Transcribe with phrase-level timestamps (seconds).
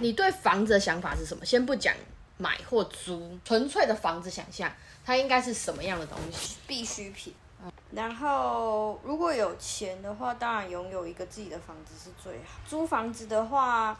[0.00, 1.44] 你对房子的想法是什么？
[1.44, 1.94] 先不讲
[2.38, 4.72] 买或租，纯粹的房子想象，
[5.04, 6.56] 它应该是什么样的东西？
[6.66, 7.34] 必需品。
[7.90, 12.60] 然后，如果有钱的话，当然拥有一个自己的房子是最好。
[12.66, 13.98] 租房子的话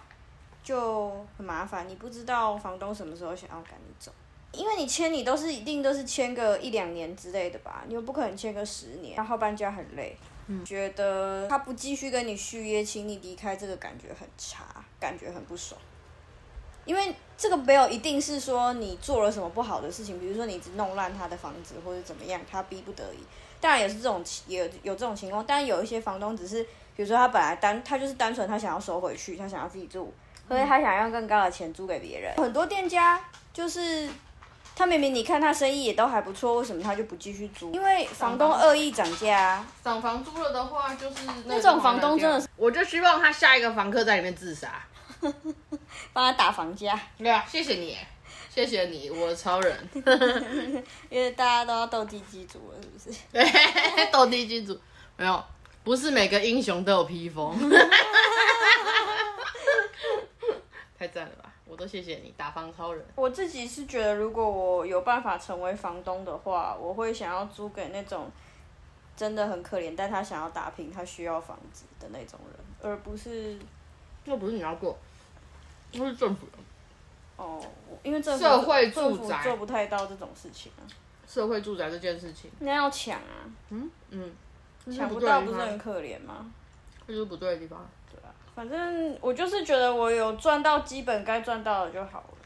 [0.69, 4.12] 就很麻烦，你不知道房东什么时候想要赶你走，
[4.53, 10.14] 因为你签你都是一定都是签个一两年之类的吧，你又不可能签个十年，然后搬家很累。
[10.67, 14.67] 觉得他不继续跟你续约，请你离开，这个感觉很差，
[15.00, 15.81] 感觉很不爽。
[16.85, 23.19] 因为这个没有一定是说你做了什么不好的事情，比如说你一直弄烂他的房子或者怎么样，他逼不得已。
[23.58, 26.63] 当然也是这种也有有这种情况，但有一些房东只是，
[26.94, 30.13] 比如说他本来单他就是单纯他想要收回去，他想要自己住，
[30.48, 32.34] 所以他想要更高的钱租给别人。
[32.36, 33.20] 很多店家
[33.52, 34.08] 就是
[34.74, 37.72] 他明明你看他生意也都还不错，为什么他就不继续租？
[37.72, 39.64] 因为房东恶意涨价。
[39.84, 44.70] 涨房租了的话，就是那种房东真的是，我就希望他下一个房客在里面自杀。
[46.12, 47.98] 帮他打房价，对啊，谢谢你，
[48.55, 49.77] 谢谢你，我超人。
[51.10, 53.18] 因为大家都要斗地基主了，是不是？
[53.33, 54.78] 对，斗地基主
[55.16, 55.44] 没有，
[55.83, 57.52] 不是每个英雄都有披风。
[60.98, 61.52] 太赞了吧！
[61.64, 63.04] 我都谢谢你，打房超人。
[63.14, 68.28] 我自己是觉得，如果我有办法成为房东的话，我会想要租给那种
[69.16, 73.56] 真的很可怜，但他想要打拼，他需要房子的那种人，而不是。
[74.24, 74.98] 那不是你要做，
[75.92, 76.52] 那是政府的。
[77.36, 77.64] 哦，
[78.02, 80.83] 因为政府社会住宅做不太到这种事情啊。
[81.27, 83.48] 社会住宅这件事情，那要抢啊。
[83.70, 84.34] 嗯嗯，
[84.92, 86.52] 抢不到不是很可怜吗？
[87.06, 87.88] 这就是不对的地方。
[88.59, 92.39] 反正我就是觉得我有赚到基本该赚到的就好了。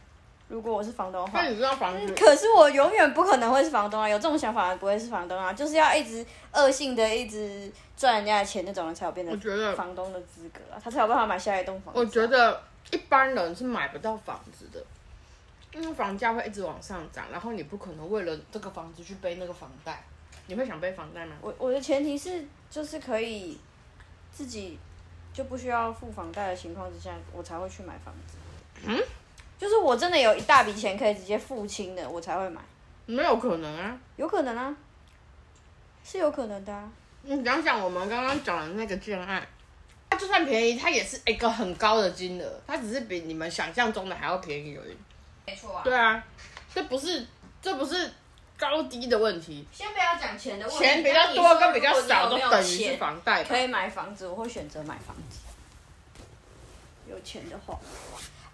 [0.47, 2.15] 如果我是房东的话，那你知道房子？
[2.15, 4.07] 可是我永远不可能会是房东啊！
[4.07, 5.55] 有这种想法不会是房东啊！
[5.55, 10.77] 就是要一直恶性的一直赚人家的钱那种人才有变得房东的资格啊！
[10.85, 11.99] 他才有办法买下一栋房子。
[11.99, 14.85] 我觉得一般人是买不到房子的，
[15.73, 20.05] 因为房价会一直往上涨，然后你不可能为了这个房子去背那个房贷。
[20.47, 21.37] 你会想背房贷吗？
[21.41, 23.59] 我我的前提是就是可以
[24.31, 24.79] 自己
[25.33, 28.37] 就不需要付房贷的情况之下，我才会去买房子。
[28.87, 29.03] 嗯。
[29.59, 32.61] 就是我真的有一大笔钱可以直接付清的，我才会买。
[33.07, 34.75] 没有可能啊，有可能啊，
[36.03, 36.91] 是有可能的。
[37.23, 39.47] 你想想我们刚刚讲的那个建案，
[40.11, 44.97] 它就算便宜，它也是一个很高的金额，它只是比你们想象中的还要便宜而已。
[45.47, 45.83] 没错啊。
[45.85, 46.25] 对啊，
[46.75, 47.25] 这不是
[47.61, 48.11] 这不是
[48.63, 49.67] 高低的问题。
[49.73, 53.43] 先不要讲钱的问题，钱比较多跟比较少都等于是房贷。
[53.43, 55.41] 可以买房子，我会选择买房子。
[57.11, 57.77] 有钱的话。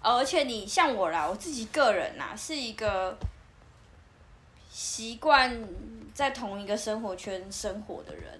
[0.01, 3.15] 而且你像我啦，我自己个人呐，是一个
[4.71, 5.63] 习惯
[6.11, 8.39] 在同一个生活圈生活的人。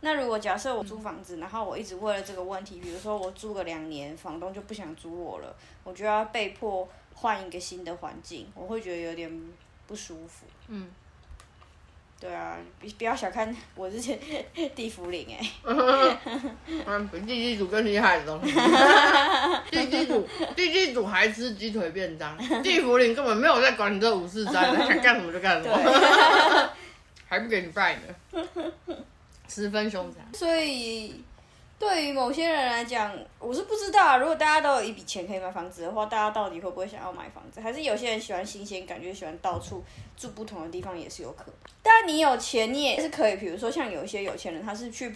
[0.00, 5.54] 那如果假设我租房子，然后我一直为了这个问题，比如说我租个两年，房东就不想租我了，
[5.84, 9.30] 我就要被迫换一个新的环境，我会觉得有点
[9.86, 10.46] 不舒服。
[10.68, 10.90] 嗯。
[12.20, 14.18] 对啊，不不要小看我之前
[14.74, 15.50] 地府灵哎，
[16.86, 18.52] 嗯，比地基组更厉害的东西。
[19.70, 26.70] 地基组，地基组还吃鸡腿便当，地府灵根本没有在管你这五四三，想干什么就干什么，
[27.26, 28.44] 还不给你拜呢，
[29.48, 30.22] 十分凶残。
[30.34, 31.24] 所以。
[31.80, 34.18] 对于某些人来讲，我是不知道啊。
[34.18, 37.58] 如果大家都有一笔钱可以买房子的话，大家到底会不会想要买房子？
[37.58, 39.82] 还是有些人喜欢新鲜感觉，喜欢到处
[40.14, 41.54] 住不同的地方，也是有可能。
[41.82, 43.36] 但，你有钱，你也是可以。
[43.36, 45.10] 比如说，像有一些有钱人，他是去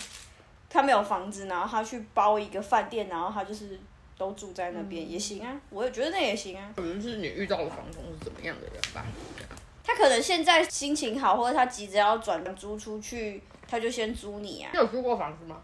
[0.70, 3.78] 他没有房子，然后他去包一个饭店，然后他就是
[4.16, 5.60] 都住在那边也行啊。
[5.68, 6.72] 我也觉得那也行啊。
[6.74, 9.04] 可能是你遇到的房东是怎么样的人吧？
[9.84, 14.70] 他可能现在心情好，或者他急着要转租出去，他就先租你啊。
[14.72, 15.60] 你有租过房子吗？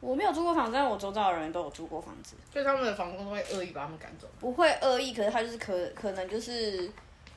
[0.00, 2.34] 我没有租过房子，但我周遭的人都有租过房子。
[2.50, 4.26] 所以他们的房东都会恶意把他们赶走？
[4.40, 6.90] 不会恶意，可是他就是可可能就是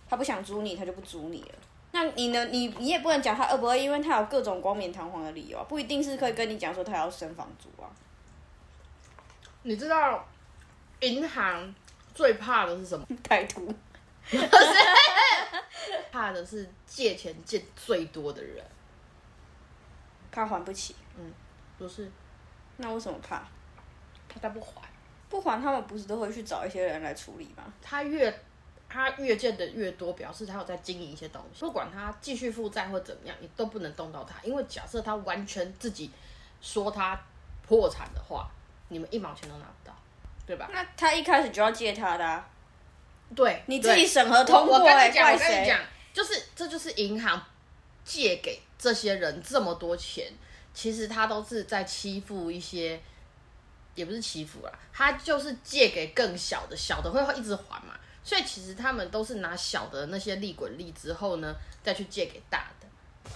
[0.09, 1.55] 他不想租你，他就不租你了。
[1.91, 2.45] 那你呢？
[2.45, 7.91] 你你也不能讲他恶不恶意，因为他有各种光冕堂皇的理由啊，不一定是可以跟你讲说他要升房租啊。
[9.63, 10.25] 你知道
[11.01, 11.75] 银行
[12.15, 13.05] 最怕的是什么？
[13.23, 13.73] 歹徒。
[16.11, 18.63] 怕的是借钱借最多的人，
[20.31, 20.95] 他还不起。
[21.17, 21.33] 嗯，
[21.77, 22.09] 不是。
[22.77, 23.43] 那为什么怕？
[24.27, 24.81] 怕他不还，
[25.29, 27.63] 不还他们不是都会去找一些人来处理吗？
[27.81, 28.41] 他越
[28.89, 31.61] 他越借的越多，表示他有在经营一些东西。
[31.61, 36.11] 不管他继续负债或怎么样，你都不能动到他，因为假设他完全自己
[36.61, 37.19] 说他
[37.67, 38.49] 破产的话，
[38.89, 39.95] 你们一毛钱都拿不到，
[40.45, 40.69] 对吧？
[40.71, 42.43] 那他一开始就要借他的，
[43.35, 45.79] 对，你自己审核通过我我跟哎你讲，我跟你讲，
[46.13, 47.41] 就是这就是银行
[48.03, 50.31] 借给这些人这么多钱，
[50.73, 52.99] 其实他都是在欺负一些，
[53.95, 57.93] 也不是欺负啦，他就是借给更小的，小的会一直还嘛，
[58.23, 62.87] 所以其实他们都是拿小的那些利滚利之后呢，再去借给大的，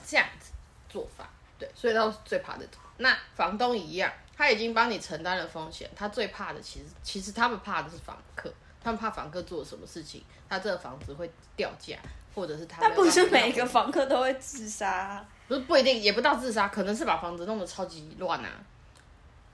[0.06, 0.52] 这样子
[0.90, 1.30] 做法，
[1.60, 2.66] 对，所以都是最怕的。
[3.00, 8.52] 那房东一样，他已经帮你承担了风险，他最怕的其实其实他们怕的是房客，
[8.82, 11.96] 他们怕房客做什么事情，他这个房子会掉价，
[12.34, 18.52] 或者是他但不是每个房客都会自杀啊、不是不一定，也不到自杀，可能是把房子弄得超级乱啊，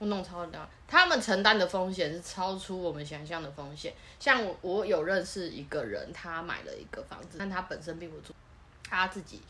[0.00, 0.68] 弄超乱。
[0.86, 3.92] 他们承担的风险是超出我们想象的风险。
[4.18, 8.32] 像我，我有认识一个人，他买了一个房子，但他本身并不住，
[8.88, 9.40] 他自己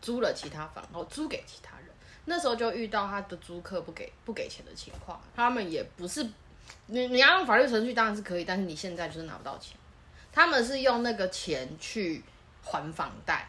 [0.00, 1.86] 租了其他房，然后租给其他人。
[2.26, 6.26] 那时候就遇到他的租客不给不给钱的情况，他们也不是
[6.86, 9.76] 你你要用法律程序当然是可以，但是你现在就是拿不到钱。
[10.32, 12.22] 他们是用那个钱去
[12.62, 13.46] 还房贷，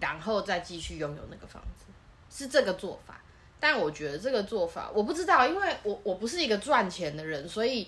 [0.00, 1.84] 然后再继续拥有那个房子，
[2.30, 3.20] 是这个做法。
[3.58, 7.86] 但我觉得这个做法我不知道，因为我我不是一个赚钱的人，所以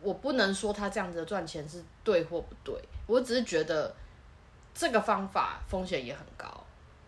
[0.00, 2.74] 我不能说他这样子的赚钱是对或不对。
[3.06, 3.94] 我只是觉得
[4.74, 6.64] 这个方法风险也很高，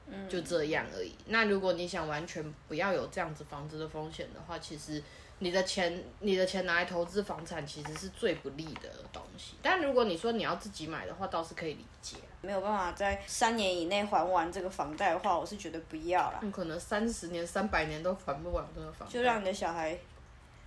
[0.06, 1.12] 嗯就这样而已。
[1.26, 5.02] 那如果你想完全不要有这样子房子的风险的话，其实
[5.40, 9.54] 你的钱你的钱拿来投资房产，其实是最不利的东西。
[9.62, 12.16] 但如果你说你要自己买的话，倒是可以理解。
[12.40, 19.98] 没有办法在三年以内还完这个房贷的话，我是觉得不要啦，你可能三十年、三百年都还不完这个房贷，就让你的小孩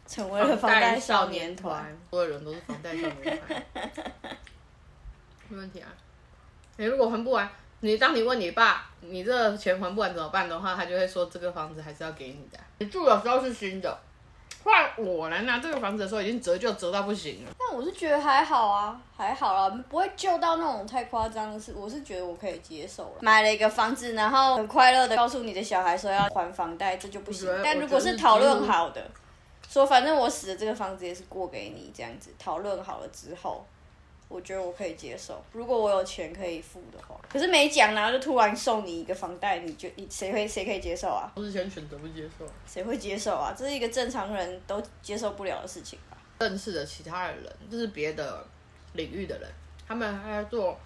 [0.07, 3.63] 成为了房贷少年团。，所有人都是房贷少年团，
[5.49, 5.87] 没问题啊。
[6.77, 7.49] 你如果还不完，
[7.79, 12.59] 你当你问你爸，你这钱还不完怎么办的话，他就会说这个房子还是要给你的。
[12.79, 13.99] 你住的时候是新的，
[14.67, 17.51] 换我来拿这个房子的时候已经折旧折到不行了。
[17.57, 21.73] 但我是觉得还好啊，还好啦，不会旧到那种太夸张的事。
[21.73, 23.19] 我是觉得我可以接受了。
[23.21, 29.09] 买了一个房子，然后很快乐的告诉你的小孩说要还房贷，这就不行但如果是讨论好的，
[29.69, 33.65] 说反正我死了，这个房子也是过给你，这样子讨论好了之后，
[34.29, 35.41] 我觉得我可以接受。
[35.53, 41.31] 如果我有钱可以付的话，可是没讲，然后就突然送你一个房贷，你就你谁会谁可以接受啊？
[41.35, 42.45] 我之前选择不接受。
[42.65, 43.55] 谁会接受啊？
[43.57, 46.17] 这是一个正常人都接受不了的事情吧？
[46.39, 48.45] 认识的其他的人，就是别的
[48.93, 49.49] 领域的人，
[49.87, 50.77] 他们还在做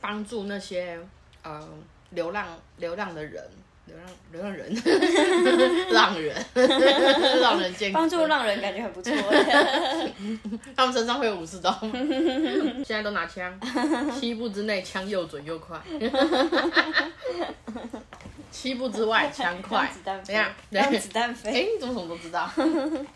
[0.00, 0.98] 帮助那些
[1.42, 1.68] 呃
[2.10, 3.48] 流浪流浪的人，
[3.86, 4.72] 流浪流浪人，
[5.92, 9.12] 浪人，浪人健帮助浪人感觉很不错。
[10.76, 11.76] 他们身上会有武士刀，
[12.84, 13.52] 现在都拿枪，
[14.18, 15.78] 七步之内枪又准又快，
[18.50, 20.18] 七步之外枪快让子弹。
[20.18, 21.72] 飞怎样？，让子弹哎、飞。
[21.74, 22.48] 你怎么什么都知道？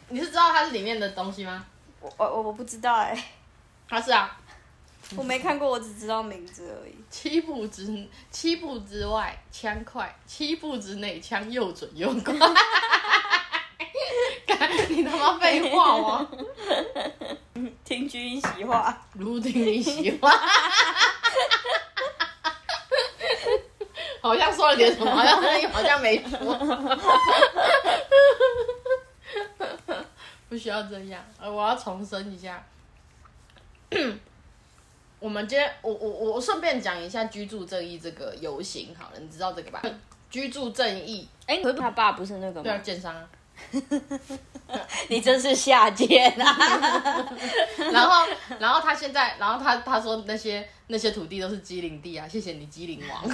[0.09, 1.65] 你是知道它是里面的东西吗？
[2.01, 3.17] 我我我不知道哎、
[3.89, 4.37] 它是啊，
[5.15, 6.95] 我没看过，我只知道名字而已。
[7.09, 12.35] 七步之七步之外枪快，七步之内枪又准又快。
[14.47, 16.29] 干你他妈废话吗？
[17.85, 20.33] 听君一席话，如听你喜欢。
[24.21, 26.99] 好像说了点什么，好像好像没说。
[30.49, 32.65] 不需要这样，呃，我要重申一下。
[35.19, 39.83] 我们今天，我我我我顺便讲一下居住正义这个游行好了，你知道这个吧？
[40.31, 42.81] 居住正义，哎、可是他爸不是那个吗对啊，吗？
[42.83, 43.29] 建商啊。
[45.09, 47.33] 你真是下贱啊！
[47.91, 48.27] 然后，
[48.59, 53.25] 然后他现在，然后他他说那些那些土地都是机灵地啊，谢谢你机灵王。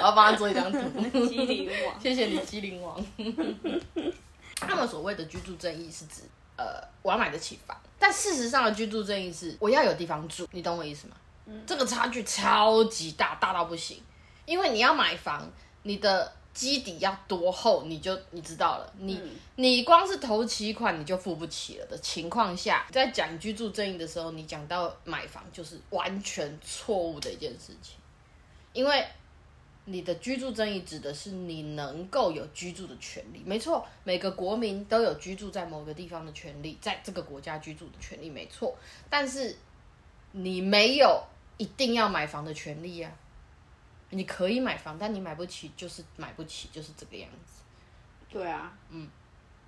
[0.00, 3.06] 我要帮他做一张图，机灵王，谢谢你机灵王。
[4.56, 6.22] 他们所谓的居住正义是指，
[6.58, 11.16] 呃，我要买得起房，但事实上的居住正义是我要有地方住，你懂我意思吗？
[11.66, 14.02] 这个差距超级大，大到不行。
[14.44, 15.50] 因为你要买房，
[15.84, 19.22] 你的基底要多厚，你就你知道了，你、
[19.56, 21.86] 你光是头期款你就付不起了。
[21.86, 27.96] 的情况下，在讲居住正义的时候，你讲到买房就是完全错误的一件事情，
[28.72, 29.06] 因为
[29.90, 38.76] 你的居住正义指的是你能够有居住的权利，没错，每个国民都有居住在某个地方的权利，在这个国家居住的权利，没错，
[39.08, 39.56] 但是
[40.32, 41.22] 你没有
[41.56, 43.10] 一定要买房的权利啊。
[44.10, 47.62] 你可以买房，但你买不起就是买不起，就是这个样子。
[48.30, 48.72] 对啊。
[48.90, 49.08] 嗯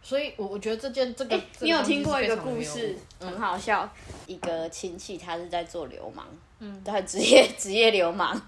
[0.03, 3.87] 所以我，我觉得这件这个，哎、你有听过一个故事很好笑。
[4.27, 6.25] 一个亲戚他是在做流氓，
[6.61, 8.39] 嗯，他职业 职业流氓。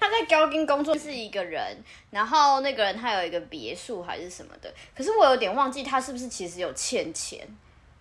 [0.00, 1.76] 他在高金工作是一个人，
[2.10, 7.46] 然后那个人他有一个别墅还是什么的，可是我有点忘记他是不是其实有欠钱。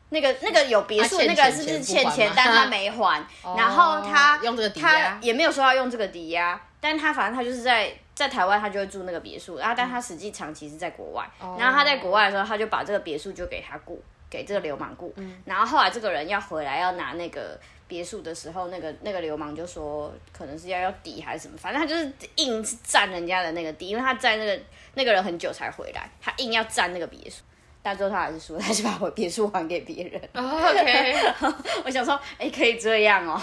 [0.10, 3.26] 那个那个有别墅，那个是不是欠钱，但他 没还，
[3.58, 14.00] 然后他哦用这个抵他押，也没有说要用这个抵押，但他反正他就是在在台湾，他就会住那个别墅，然后但他实际长期是在国外，然后他在国外的时候，他就把这个别墅就给他雇，
[14.30, 17.60] 给这个流氓雇，然后后来这个人要回来要拿那个。
[17.88, 24.60] 别墅的时候，那个那个流氓就说，可能是要要抵还是什么，反正他就是硬是占人家的那个地，因为他在那个
[24.96, 27.44] 那个人很久才回来，他硬要占那个别墅，
[27.82, 30.22] 但最后他还是输，他是把我别墅还给别人。
[30.34, 31.16] 哦 OK，
[31.86, 33.40] 我想说，哎、可以这样哦。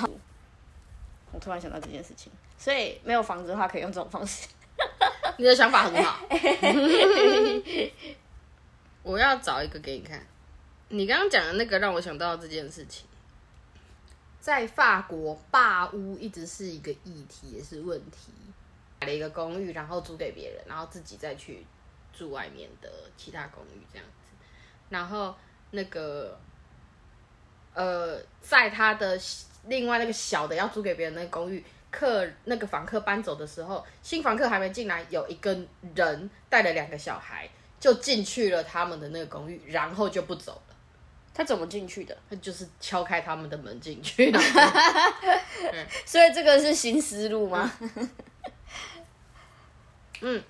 [1.33, 4.47] 我突然想到这件事情，所以没有房子的话，可以用这种方式。
[5.39, 6.21] 你的想法很好。
[9.03, 10.21] 我要找一个给你看。
[10.89, 13.07] 你刚刚讲的那个让我想到这件事情，
[14.43, 18.33] 在法国霸屋一直是一个议题，也是问题。
[19.01, 21.65] 买了一个公寓，然后租给别人，然后自己再去
[22.13, 24.33] 住外面的其他公寓这样子。
[24.89, 25.33] 然后
[25.71, 26.37] 那个
[27.73, 29.17] 呃，在他的
[29.67, 35.57] 另外那个小的要租给别人那个公寓，客那个房客搬走的时候，新房客还没进来，有一个
[35.95, 40.72] 人带了两个小孩就进去了他们的那个公寓，然后就不走了。
[41.35, 42.17] 他怎么进去的？
[42.29, 44.73] 他就是敲开他们的门进去，然后
[46.05, 47.73] 所以这个是新思路吗？
[50.21, 50.43] 嗯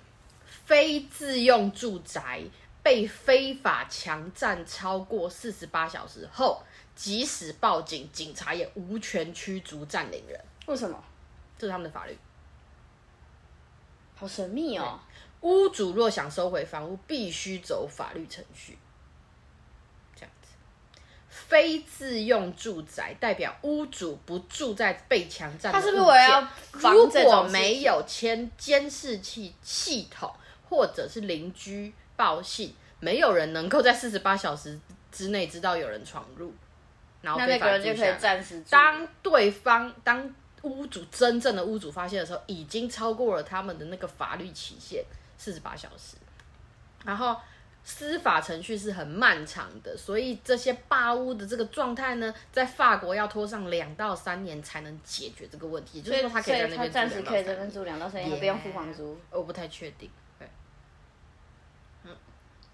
[0.65, 2.41] 非自用住宅
[2.81, 6.61] 被非法强占超过四十八小时后，
[6.95, 11.03] 即使报警，警察也无权驱逐占领人，为什么？
[11.57, 12.17] 这是他们的法律。
[14.15, 14.99] 好神秘哦。
[15.41, 18.77] 屋主若想收回房屋，必须走法律程序。
[21.53, 26.47] 非自用住宅代表屋主不住在被强占的他是不是物件。
[26.71, 30.33] 如果没有签监视器系统，
[30.67, 34.79] 或者是邻居报信，没有人能够在四十八小时
[35.11, 36.51] 之内知道有人闯入，
[37.21, 38.71] 然后那个人就可以暂时住。
[38.71, 40.33] 当对方当
[40.63, 45.05] 屋主真正的屋主发现的时候，已经超过了他们的那个法律期限
[45.37, 46.17] 四十八小时，
[47.05, 47.37] 然后
[47.85, 57.59] 司法程序是很漫长的，所以这些霸屋的这个状态呢，在法国要拖上两到三年才能解决这个问题，就是所以说他可以在那边住暂时可以在那。
[57.59, 59.17] 边住两到三年，他不用付房租。
[59.29, 60.09] 我不太确定。
[60.39, 60.47] 对，
[62.05, 62.15] 嗯，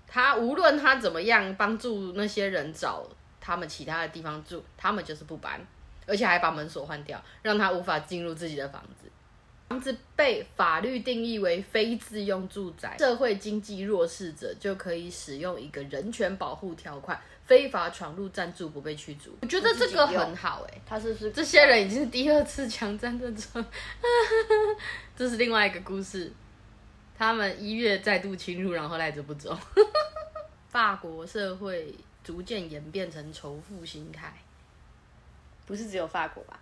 [0.07, 3.07] 他无论他怎么样帮助那些人找
[3.41, 5.59] 他们其他的地方住，他们就是不搬，
[6.05, 8.98] 而且还把门锁换掉，让他无法进入自己的房子。
[9.69, 19.37] 房子被法律定义为非自用住宅，社会经济弱势者就可以使用一个人权保护条款，非法闯入暂住不被驱逐。
[19.41, 23.63] 我觉得这个很好哎、他是不是这些人已经是第二次强占这种，
[25.15, 26.33] 这是另外一个故事。
[27.15, 29.55] 他们一月再度侵入，然后赖着不走。
[30.69, 34.33] 法国社会逐渐演变成仇富心态。
[35.67, 36.59] 不是只有法国吧？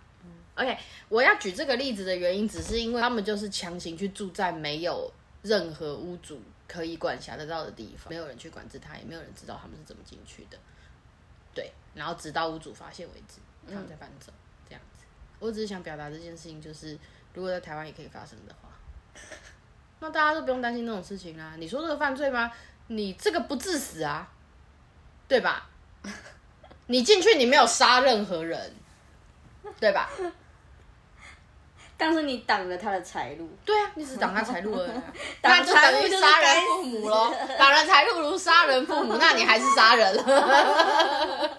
[0.56, 0.76] OK，
[1.08, 10.58] 我要举这个例子的原因，只是因为他们就是强行去住在没有任何屋主可以管辖得到的地方，没有人去管制他，也没有人知道他们是怎么进去的。
[11.54, 14.32] 对，然后直到屋主发现为止，他们才搬走。
[14.68, 15.04] 这样子，
[15.38, 16.98] 我只是想表达这件事情，就是
[17.34, 18.68] 如果在台湾也可以发生的话，
[20.00, 21.54] 那大家都不用担心这种事情啦。
[21.56, 22.52] 你说这个犯罪吗？
[22.88, 24.32] 你这个不致死啊，
[25.28, 25.70] 对吧？
[26.86, 28.74] 你进去，你没有杀任何人，
[29.80, 30.10] 对吧？
[32.00, 35.02] 但是你挡了他的财路，对啊，你只是挡他财路而已啊，
[35.42, 37.34] 挡 那就等于杀人父母喽。
[37.58, 41.50] 挡了财路如杀人父母， 那你还是杀人了，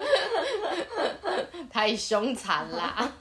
[1.69, 3.11] 太凶残啦！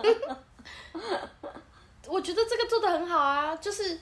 [2.06, 3.98] 我觉得这个做的很好啊，就是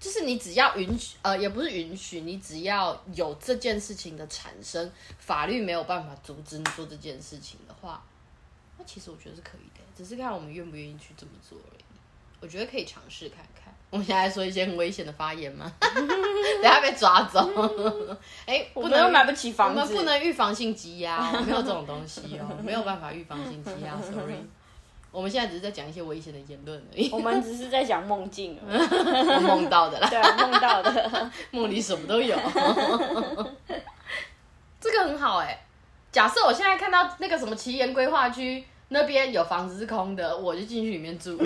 [0.00, 8.02] 就是你只要允许，呃，也不是允许，你只要有这件事情的产生，法律没有办法阻止你做这件事情的话，
[8.76, 11.82] 那其实我觉得是可以的，只是看我们愿不愿意去这么做而已。
[12.40, 13.72] 我觉得可以尝试看看。
[13.90, 15.70] 我们现在说一些很危险的发言吗？
[15.80, 17.40] 等下被抓走。
[18.46, 24.36] 哎、不能我们又买不起房子，我们不能预防性积压哦，没有这种东西哦， 没有办法预防性积压，sorry。
[25.12, 28.58] 我们现在只是在讲一些危险的言论而已，我们只是在讲梦境
[29.42, 31.30] 梦到的啦，对啊，梦到的。
[31.50, 32.34] 梦里什么都有。
[34.80, 35.66] 这个很好哎、
[36.10, 41.36] 假设我现在看到那个什么奇岩规划区那边有房子是空的，我就进去里面住。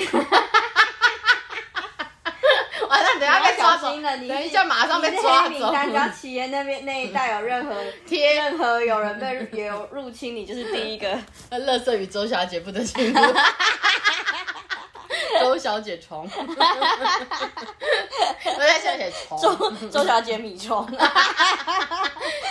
[2.89, 5.51] 完了，等一下被抓走，等一下马上被抓走。
[5.51, 7.75] 你单，只要企业那边那一带有任何
[8.07, 11.19] 贴任何有人被有入侵，你就是第一个。
[11.51, 13.21] 那乐色与周小姐不得进入。
[15.41, 16.55] 周 周小姐虫，我
[18.59, 20.85] 在想写虫， 周周小姐米虫，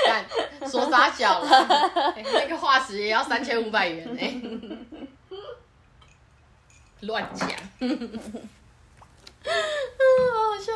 [0.05, 0.25] 干
[0.70, 1.50] 说啥小了？
[2.15, 4.22] 欸那个化石也要三千五百元呢、
[7.01, 7.86] 乱讲，好
[10.34, 10.74] 好笑，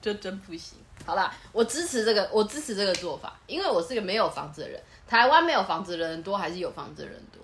[0.00, 0.78] 这真不行。
[1.04, 4.80] 好啦，我支持这个，我支持这个做法，因为我是个没有房子的人。
[5.08, 7.42] 台湾没有房子的人多，还是有房子的人多？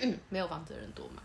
[0.28, 1.22] 没有房子的人多吗？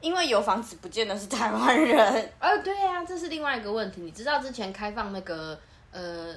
[0.00, 2.32] 因为有房子不见得是台湾人。
[2.38, 4.02] 哦，对呀、这是另外一个问题。
[4.02, 5.58] 你知道之前开放那个
[5.90, 6.34] 呃，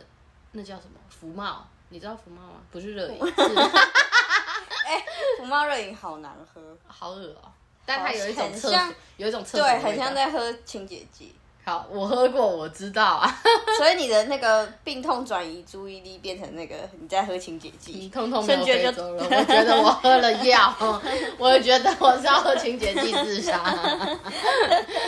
[0.53, 1.67] 那叫什么福茂？
[1.89, 2.61] 你知道福茂吗？
[2.71, 3.33] 不是热饮，是
[5.37, 7.51] 福茂热饮好难喝，好恶哦、
[7.85, 10.15] 但它有一种像，有一种对，很像。
[10.15, 11.35] 在喝清洁剂。
[11.67, 13.29] 好，我喝过，我知道啊。
[13.77, 20.73] 所以你的那个病痛转移注意力变成那个你在喝清洁你剂，通通没有瞬间就飞走了，我觉得我喝了药，
[21.37, 23.61] 我觉得我是要喝清洁剂自杀，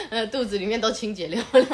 [0.09, 1.65] 呃， 肚子里面都清洁溜溜。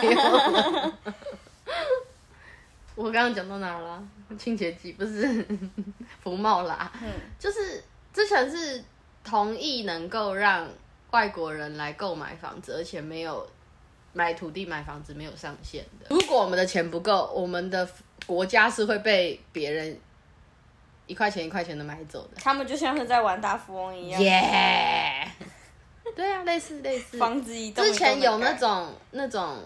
[2.94, 4.04] 我刚刚讲到哪了？
[4.38, 5.44] 清洁剂不是？
[6.22, 7.10] 福茂啦，嗯。
[7.39, 8.84] 就是之前是
[9.24, 10.70] 同意能够让
[11.10, 13.50] 外国人来购买房子，而且没有
[14.16, 16.08] 买土地买房子没有上限的。
[16.10, 17.88] 如果我们的钱不够，我们的
[18.26, 20.00] 国家是会被别人
[21.06, 22.38] 一块钱一块钱的买走的。
[22.38, 25.30] 他们就像是在玩大富翁一样耶、
[26.16, 27.18] 对啊，类似类似。
[27.20, 29.58] 房子一之前有那种那种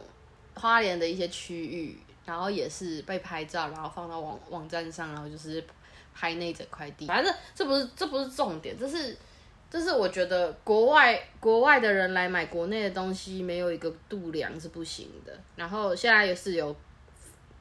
[0.55, 5.63] 花莲的一些区域，然后也是被拍照，然后放到网网站上，然后就是
[6.15, 7.05] 拍那整块地。
[7.05, 9.15] 反正这不是这不是重点，这是
[9.69, 15.39] 这是我觉得国外国外的人来买国内的东西，没有一个度量是不行的。
[15.55, 16.75] 然后现在也是有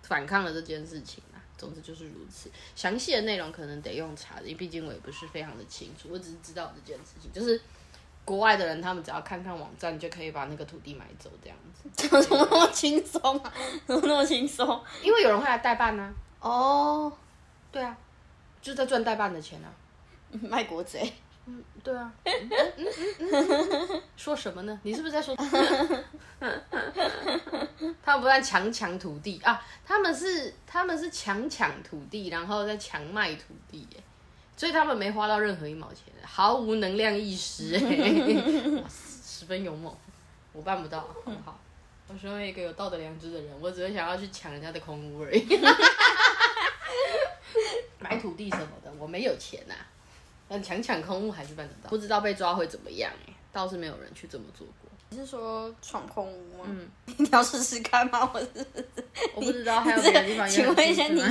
[0.02, 1.36] 反抗了这件事情啊。
[1.58, 7.60] 总之就是如此，详细的内容可能得用查的，因为毕竟我也不是非常的清楚，我只是知道这件事情，就是
[8.24, 13.52] 国外的人他们只要看看网站就可以把那个土地买走这样子，怎么那么轻松啊？
[13.86, 14.80] 怎么那么轻松？
[15.02, 17.12] 因为有人会来代办呢、哦，
[17.72, 17.98] 对啊，
[18.62, 19.68] 就在赚代办的钱啊。
[20.42, 21.10] 卖国贼，
[21.82, 22.86] 对啊， 嗯嗯嗯
[23.18, 24.78] 嗯嗯说什么呢？
[24.82, 25.34] 你是不是在说？
[28.02, 34.02] 他们不但强抢土地啊，他们是他们是强抢土地，然后再强卖土地耶，
[34.56, 39.94] 所以他们没花到任何一毛钱，毫无能量意识 哎，十分勇猛，
[40.52, 41.58] 我办不到，好不好？
[42.08, 45.46] 我身为一个有道德良知的人，我只是想要去抢人家的空屋而已。
[47.98, 49.74] 买土地什么的，我没有钱呐、
[50.48, 54.88] 但强抢空屋还是办得到，不知道被抓会怎么样哎、倒是没有人去这么做过。
[55.10, 56.64] 你是说闯空屋吗？
[56.66, 58.30] 嗯， 你要试试看吗？
[58.34, 58.48] 我是
[59.34, 61.22] 我不知道还有别的地方也很请问一下你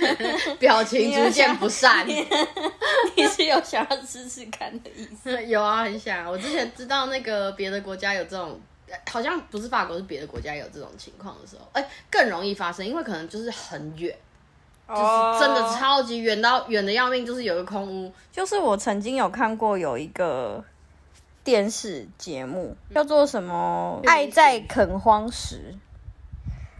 [0.58, 2.06] 表情逐渐不善。
[3.16, 5.44] 你是有想要试试看的意思？
[5.46, 6.24] 有啊，很想。
[6.30, 8.58] 我之前知道那个别的国家有这种，
[8.88, 14.16] 呃好像不是法国，是别的国家有这种情况的时候，哎、更容易发生，因为可能就是很远，
[14.88, 20.62] 就是真的哦超级远到远的要命，就是有一个空屋，就是我曾经有看过有一个
[21.42, 25.56] 电视节目，叫做什么《爱在垦荒时》。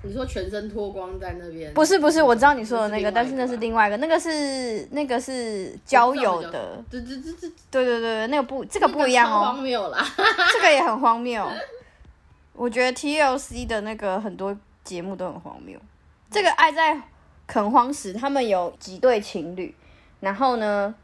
[0.03, 7.85] 你说全身脱光在那边，不是不是，我知道你说的那个但是那是另外一个，那个是那个是交友的，对对对对，对。
[7.85, 9.47] 对对，那个不，这个不一样哦。
[9.47, 10.07] 荒，谬啦。
[10.55, 11.45] 这个也很荒谬。
[12.55, 15.77] 我觉得 TLC 的那个很多节目都很荒谬。
[16.31, 17.01] 这个《爱在
[17.47, 19.75] 垦荒时》，他们有几对情侣，
[20.21, 20.95] 然后呢，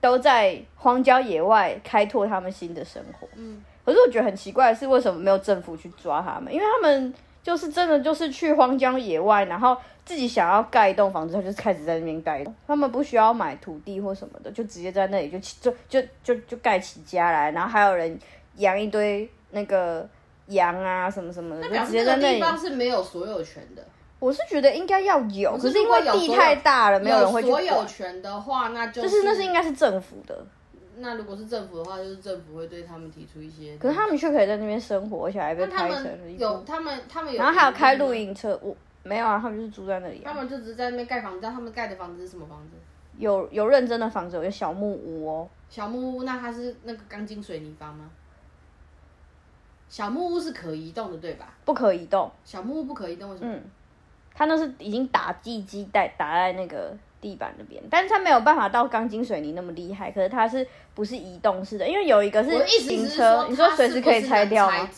[0.00, 3.26] 都在荒郊野外开拓他们新的生活。
[3.36, 6.52] 嗯，可是我觉得很奇怪的是，为什么没有政府去抓他们？
[6.52, 12.44] 因为他们就是真的就是去荒郊野外，然后自己想要盖一栋房子，他就开始在那边盖。
[12.66, 18.18] 他们不需要买土地或什么的，就直接在那里就起就就就就盖起家来，然后还有人
[18.56, 20.06] 养一堆那个
[20.48, 22.40] 羊啊什么什么的，就表示这个地直接在那里。
[22.40, 23.82] 方是没有所有权的。
[24.18, 27.86] 我是觉得应该要有，可是因为地太大了，没有人会去所有管。
[27.86, 30.44] 权的话，那就就是那是应该是政府的，
[30.96, 33.76] 那如果是政府的话，就是政府会对他们提出一些。
[33.78, 38.12] 可是他们却可以在那边生活，而且还被拍成有他们他们有，然后还有开露。
[38.12, 40.26] 营车，我没有啊，他们就是住在那里、啊。
[40.26, 42.76] 他们就只是在那边盖房子，但他们盖的房子是什么房子？
[43.16, 45.48] 有有认真的房子，有小木屋哦。
[45.70, 48.10] 小木屋，那它是那个钢筋水泥房吗？
[49.88, 51.54] 小木屋是可移动的，对吧？
[51.64, 53.52] 不可移动，小木屋不可移动，为什么？
[53.52, 53.62] 嗯，
[54.38, 61.88] 它那是已经打地基带打在那个地板那边，但是它没有办法到钢筋水泥那么厉害，可是它是不是移动式的？
[61.88, 64.88] 因为有一个是我的意思是行车，你说随时可以拆掉吗？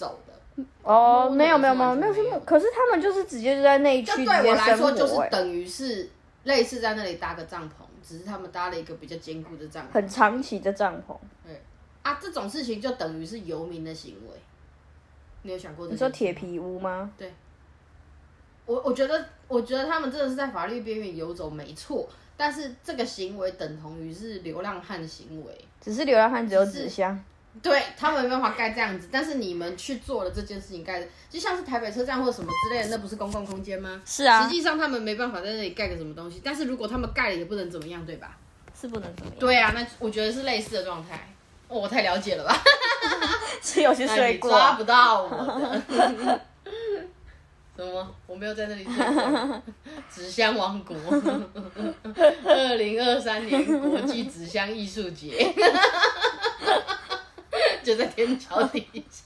[0.83, 6.11] 哦，没有没有没有没有可是他们就是直接就在那一就区直接对我来说，就是等于是
[6.45, 9.95] 类似在那里搭个帐篷，只是他们搭了一个比较坚固的帐篷。
[9.95, 11.17] 很长期的帐篷。
[12.03, 14.35] 啊，这种事情就等于是游民的行为。
[15.43, 15.99] 你有想过这你？
[15.99, 17.11] 说铁皮屋吗？
[18.71, 22.09] 我我觉得，我觉得他们真的是在法律边缘游走，没错。
[22.37, 27.23] 但是这个行为等同于是流浪汉行为，只是流浪汉只有纸箱，
[27.61, 29.09] 对他们没办法盖这样子。
[29.11, 34.01] 但是你们去做了这件事情盖的，就像是台北车站或者什么之类的，那不是公共空间吗？
[34.07, 38.39] 是啊实，际上他们没办法在那里盖个什么东西，但是如果他们盖了也不能怎么样，对吧？
[38.81, 41.29] 是不能怎么样，对啊，那我觉得是类似的状态。
[41.69, 42.57] 哦，我太了解了吧？
[43.63, 44.71] 是有去那睡过啊。
[44.71, 46.41] 你抓不到我的。
[47.87, 48.15] 什么？
[48.27, 49.63] 我没有在那里睡过。
[50.11, 50.95] 纸箱王国，
[52.45, 55.55] 二零二三年国际纸箱艺术节，
[57.83, 59.25] 就在天桥底下。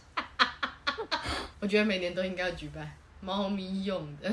[1.61, 4.31] 我觉得每年都应该要举办，猫咪用的。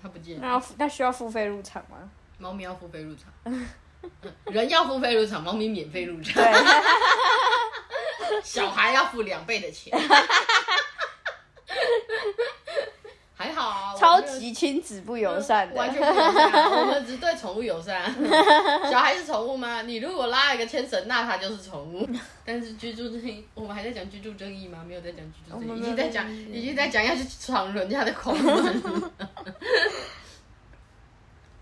[0.00, 2.08] 它不见了，那要那需要付费入场吗？
[2.38, 3.32] 猫咪要付费入场，
[4.46, 6.52] 人要付费入场，猫咪免费入场，对，
[8.42, 9.92] 小孩要付两倍的钱。
[13.38, 16.12] 还好啊，超级亲子不友善完全的。
[16.12, 18.12] 不友善，我们只对宠物友善。
[18.90, 19.82] 小孩是宠物吗？
[19.82, 22.04] 你如果拉一个牵绳，那它就是宠物。
[22.44, 24.84] 但是居住正义，我们还在讲居住正义吗？
[24.84, 28.82] 没有在讲居住正义，已经在讲，已经在讲要去闯人家的空门。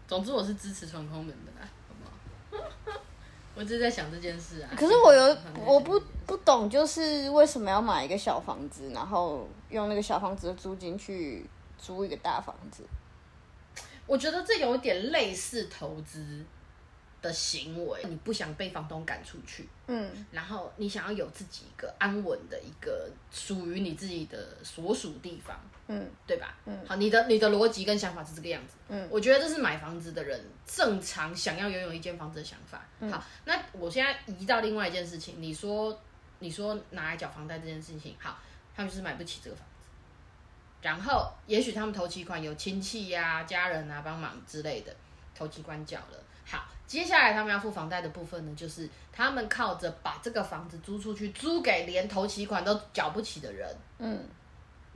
[0.09, 2.59] 总之，我是支持闯空门的啦，好不
[2.91, 2.99] 好？
[3.55, 4.73] 我只是在想这件事啊。
[4.75, 5.37] 可是我有
[5.67, 11.45] 我不不懂，就是为什么要买一个小房子，然后用那个小房子的租金去
[11.79, 12.83] 租一个大房子？
[14.07, 16.45] 我觉得这有点类似投资
[17.21, 25.59] 的行为，你不想被房东赶出去，嗯然后你想要有自己一个安稳的一个属于你自己的所属地方，
[25.89, 26.57] 嗯对吧？
[26.67, 28.75] 嗯，好，你的你的逻辑跟想法是这个样子。
[28.89, 32.87] 嗯，我觉得这是买房子的人正常想要拥有一间房子的想法。
[33.11, 36.01] 好，那我现在移到另外一件事情，你说
[36.39, 38.39] 你说拿来缴房贷这件事情，好，
[38.77, 39.73] 他们就是买不起这个房子。
[40.83, 44.95] 然后，也许他们头期款有亲戚呀、家人啊帮忙之类的，
[45.35, 46.19] 头期款缴了。
[46.45, 54.29] 好，接下来他们要付房贷的部分呢，就是他们靠着把这个房子租出去，租给连头期款都缴不起的人，嗯。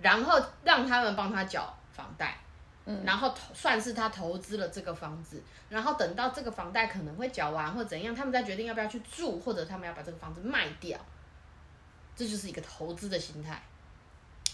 [0.00, 2.38] 然后让他们帮他缴房贷，
[2.86, 10.98] 嗯，然后投算是他投资了这个房子，然后等到这个房贷可能会缴完或怎样，他们再决定要不要去住，或者他们要把这个房子卖掉，
[12.16, 13.60] 这就是一个投资的心态。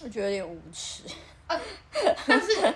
[0.03, 1.03] 我觉得有点无耻。
[2.27, 2.75] 但是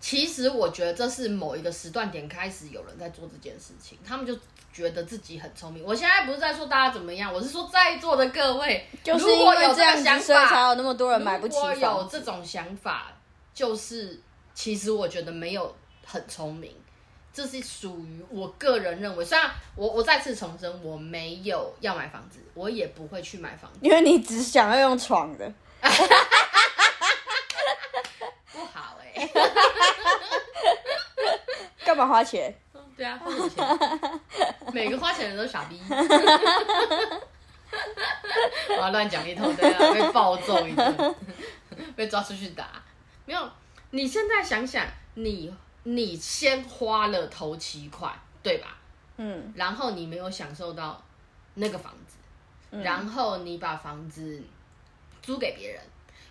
[0.00, 4.36] 其实我觉得这是某一个时段点开始有人在做这件事情，他们就
[4.72, 5.84] 觉得自己很聪明。
[5.84, 12.08] 我现在不是在说大家怎么样，我是说在座的各位，就是如因为果有这样想法，才有那么多人买不起如果有。
[12.10, 13.12] 这种想法，
[13.54, 14.18] 就是
[14.54, 16.74] 其实我觉得没有很聪明，
[17.32, 19.24] 这是属于我个人认为。
[19.24, 25.52] 虽然我我再次重申，我没有要买房子，我也不会去买房子，因为你只想要用床的，
[28.52, 29.28] 不好哎、
[31.84, 32.54] 干嘛花钱？
[32.96, 33.80] 对啊，花什么钱？
[34.72, 35.80] 每个花钱的人都傻逼。
[38.68, 41.14] 我要乱讲一通，对啊，被暴揍一顿，
[41.96, 42.82] 被抓出去打。
[43.24, 43.50] 没有，
[43.90, 48.76] 你现在想想，你你先花了头期款，对吧？
[49.18, 51.02] 嗯然后你没有享受到
[51.54, 52.16] 那个房子，
[52.70, 54.42] 嗯然后你把房子
[55.22, 55.80] 租给别人，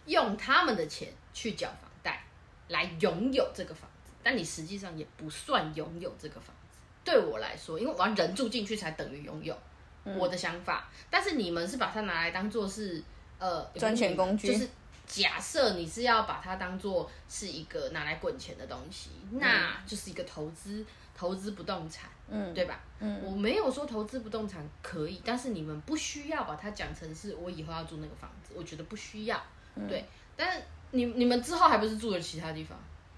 [0.06, 2.24] 用他们的钱去缴房贷，
[2.68, 6.78] 来拥有这个房子，但你实际上也不算拥有这个房子。
[7.04, 9.58] 对我来说，因为我要人住进去才等于拥有，
[10.04, 10.90] 嗯我的想法。
[11.10, 13.02] 但是你们是把它拿来当做是
[13.40, 14.70] 呃赚钱工具就是
[15.08, 20.86] 假设你是要把它当做是一个拿来滚钱的东西，那就是一个投资，
[21.22, 22.10] 投资不动产。
[22.34, 22.80] 嗯对吧？
[23.00, 29.38] 嗯我没有说投资不动产可以，但是你们不需要把它讲成是我以后要住那个房子，我觉得不需要。
[29.76, 30.06] 嗯对，
[30.36, 32.78] 但是你你们之后还不是住了其他地方？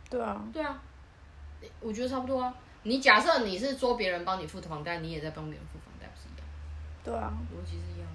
[0.09, 0.81] 对啊，对啊，
[1.79, 2.53] 我觉得差不多啊。
[2.81, 6.45] 你假设你是说别人帮你付房贷，你也在帮别人付房贷，不是一样？
[7.03, 8.07] 对啊，逻辑是一样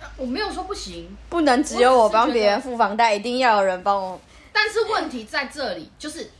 [0.00, 0.06] 的。
[0.18, 4.20] 我没有说不行，不能只有我帮别人付房贷，一定要有人帮我。
[4.52, 6.30] 但是问题在这里，就是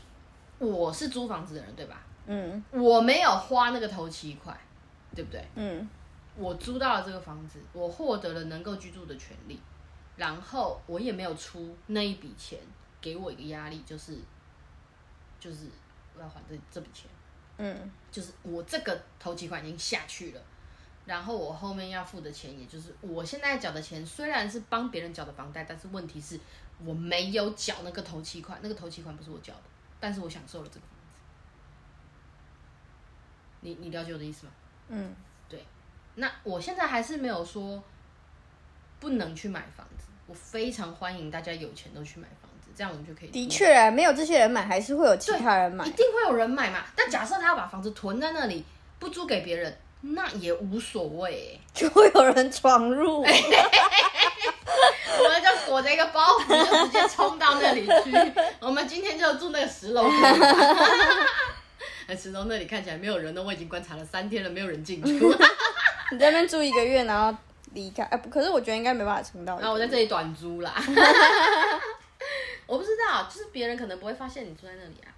[0.59, 2.03] 我是租房子的人，对吧？
[2.27, 2.63] 嗯。
[2.73, 4.59] 我没有花那个头期款，
[5.15, 5.47] 对不对？
[5.55, 5.89] 嗯。
[6.37, 9.61] 我租到了这个房子，我获得了能够居住的权利，
[10.17, 12.59] 然后我也没有出那一笔钱，
[13.01, 14.17] 给我一个压力，就是
[15.41, 15.67] 就是
[16.17, 17.11] 我要还这这笔钱，
[17.57, 17.91] 嗯。
[18.11, 20.41] 就是我这个头期款已经下去了，
[21.07, 26.39] 然后我后面要付的钱，也就是我现在缴的钱，虽然是帮别人缴的房贷，但是问题是
[26.85, 29.63] 我没有缴那个头期款，那个头期款不是我缴的，
[30.01, 31.21] 但是我享受了这个房子。
[33.61, 34.53] 你你了解我的意思吗？
[34.89, 35.15] 嗯，
[35.49, 35.65] 对
[36.15, 37.83] 那我现在还是没有说
[39.01, 43.31] 不能去买房子，我非常欢迎大家有钱都去买房子，这样我们就可以。
[43.31, 45.91] 的确啊，没有这些人买，还是会有其他人买一。
[45.91, 46.85] 定会有人买嘛。
[46.97, 48.65] 但假设他要把房子囤在那里，
[48.99, 51.61] 不租给别人，那也无所谓欸。
[51.75, 53.25] 就会有人闯入。
[55.23, 58.33] 我们就裹着一个包袱，就直接冲到那里去。
[58.61, 60.09] 我们今天就住那个十楼。
[62.07, 65.09] 那 十楼那里看起来没有人呢，我已经观察了三天了，没有人进出。
[66.11, 67.37] 你在那边住一个月，然后
[67.75, 69.63] 离开，哎、不可是我觉得应该没办法撑到一个月。
[69.63, 70.75] 然后我在这里短租啦。
[72.67, 75.09] 我不知道，就是别人可能不会发现你住在那里啊。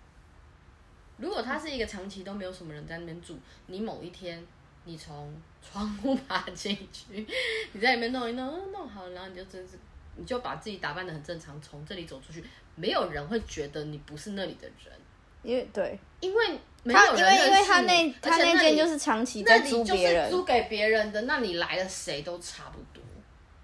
[1.16, 4.44] 如果他是一个长期都没有什么人在那边住，你某一天
[4.84, 7.26] 你从窗户爬进去，
[7.72, 9.78] 你在里面弄一弄，弄 弄好了，然后你就真是，
[10.16, 12.42] 你就把自己打扮的很正常，从这里走出去，
[12.74, 14.94] 没有人会觉得你不是那里的人，
[15.42, 23.02] 因为对因为没他，有因为因为他那他那间就是长期在租别人，租给别人的，那你来了谁都差不多，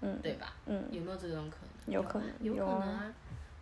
[0.01, 0.53] 嗯对吧？
[0.65, 1.93] 嗯，有没有这种可能？
[1.93, 3.13] 有可能有可能啊。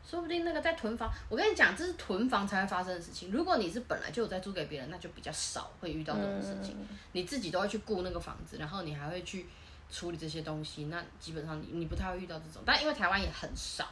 [0.09, 3.31] 说不定那个在囤房，我跟你讲，这是囤房才会发生的事情。
[3.31, 6.75] 如果你是本来就有在租给别人，那就比较少会遇到这种事情。
[6.79, 9.47] 嗯你自己都会去顾那个房子，然后你还会去
[9.89, 12.61] 处理这些东西，那基本上你你不太会遇到这种。
[12.65, 13.87] 但因为台湾也很少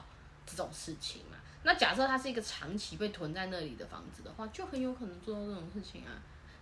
[0.45, 6.11] 这种事情嘛，那假设它是一个长期被囤在那里的房子的话，就很有可能做到这种事情啊。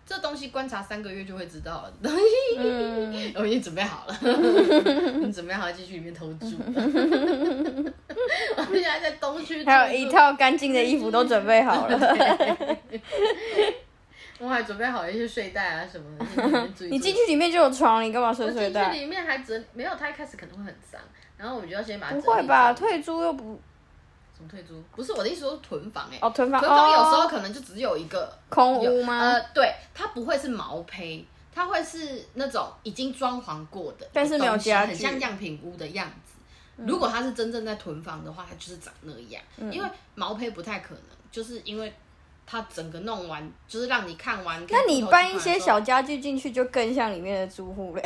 [0.06, 1.94] 这东西观察三个月就会知道了。
[2.58, 4.18] 嗯，我已经准备好了，
[5.22, 6.58] 你准备好继续里面偷住。
[8.58, 12.78] 我们现在在东区，还有一，套干净的衣服都准备好了。
[14.40, 16.26] 我还准备好一些睡袋啊什么的。
[16.90, 18.86] 你进去里面就有床，你干嘛睡我睡袋？
[18.86, 21.00] 进去里面还整没有，它一开始可能会很脏，
[21.38, 22.74] 然后我们就要先把它不会吧？
[22.74, 23.62] 退租又不
[24.42, 24.82] 什么退租？
[24.96, 29.20] 不是我的意思，说是囤房哎、哦，囤房囤房有时候哦可能就只有一个空屋吗？
[29.20, 36.34] 呃，对，它不会是毛坯，它会是那种已经装潢过的，但是没有家具很像样品屋的样子。
[36.78, 39.42] 如果它是真正在囤房的话，它就是长那样。
[39.58, 41.94] 嗯因为毛坯不太可能，就是因为
[42.48, 44.66] 它整个弄完，就是让你看完。
[44.70, 45.80] 那你搬一些小。
[45.80, 48.02] 家具进去，就更像里面的住户嘞。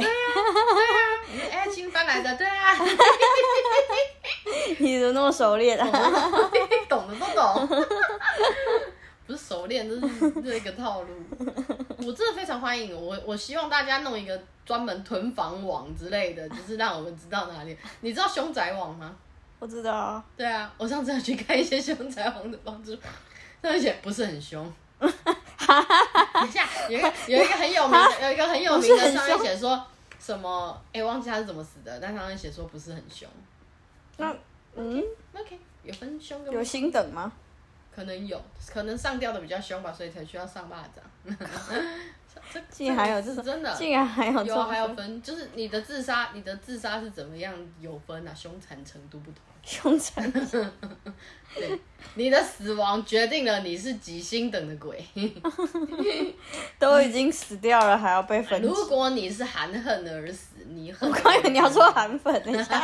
[1.52, 2.74] 哎，新搬来的，对啊，
[4.80, 5.86] 你怎么那么熟练啊？
[6.88, 7.68] 懂的都懂。
[9.28, 11.10] 不是熟练，这是这一个套路。
[11.98, 17.76] 我真的非常欢迎我，我希望大家弄一个专门囤房网之类的，就是让我们知道哪里。
[18.02, 19.16] 你知道凶宅网吗？
[19.58, 22.92] 我知道啊，对啊，我上次有去看一些凶宅网的房子，
[23.64, 24.72] 上面写不是很凶。
[25.00, 25.12] 等
[26.48, 29.84] 一下，有一个有一个很有名的，有一个很有名的，上面写说
[30.20, 30.80] 什么？
[30.94, 33.28] 哎、忘记他是怎么死的，但上面写说不是很凶。
[34.18, 34.36] 那
[34.76, 37.32] 嗯，OK，有分凶跟有星等吗？
[37.94, 41.38] 可能有，可能上吊的比较凶吧，所以才需要上巴掌。
[42.54, 48.34] 这竟然还有这种是真的，竟然还有有啊还有分，就是你的自杀，你的自杀是怎么样有分啊？
[48.36, 49.40] 凶残程度不同。
[49.64, 50.32] 凶残，
[51.56, 51.80] 对，
[52.14, 55.04] 你的死亡决定了你是几星等的鬼。
[56.78, 58.62] 都已经死掉了，还要被分。
[58.62, 62.80] 如果你是含恨而死，你恨我刚以为你要说含粉，等一下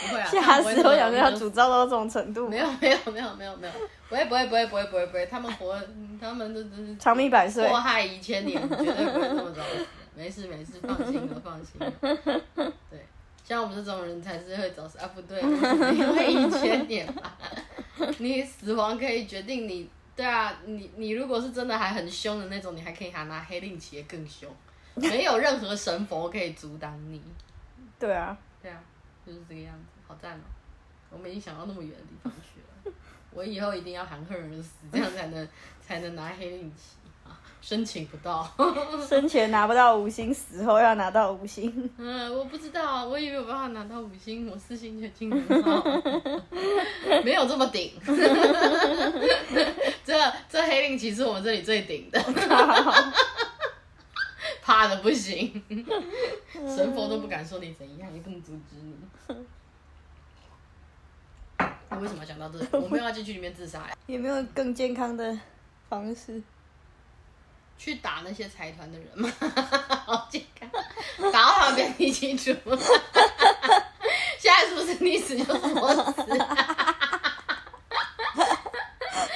[0.00, 0.96] 不会啊， 吓死我！
[0.96, 3.72] 想说要主诅咒到这种程度没，有没有没有没有没有，
[4.08, 7.76] 不会不会不会不会不会不会，他们活嗯他们这这是长命百岁祸。
[7.76, 9.86] 害一千年，绝对不会这么早死。
[10.16, 12.72] 没事没事，放心了放心了。
[12.88, 13.04] 对，
[13.42, 17.36] 像我们这种人才是会早死啊，不对，因为一千年吧。
[18.18, 24.48] 你死亡可以决定你，对啊，你你如果是真的还很凶的那种，你还可以还拿黑令旗也更凶，
[24.94, 27.20] 没有任何神佛可以阻挡你。
[27.98, 28.78] 对啊，对啊，
[29.26, 30.44] 就是这个样子，好赞哦！
[31.10, 32.94] 我们已经想到那么远的地方去了，
[33.32, 35.48] 我以后一定要含恨而死，这样才能
[35.80, 38.46] 才能拿黑令旗啊，申请不到。
[39.08, 41.90] 生前拿不到五星，死后要拿到五星。
[41.96, 45.82] 嗯，我不知道啊，我以为有办法拿到五星，我四星就进很好，
[47.24, 47.92] 没有这么顶。
[50.04, 52.20] 这这黑令旗是我们这里最顶的，
[54.64, 55.62] 怕的不行，
[56.54, 58.96] 神佛都不敢说你怎样，也不能阻止你。
[61.90, 62.66] 我为什么要讲到这里？
[62.72, 65.38] 我没有要进去里面自杀呀，有没有更健康的
[65.90, 66.42] 方式？
[67.76, 69.28] 去打那些财团的人嘛，
[70.06, 70.70] 好健康，
[71.30, 72.44] 打到他们变地基主。
[74.38, 76.22] 现在是不是你死就是我死？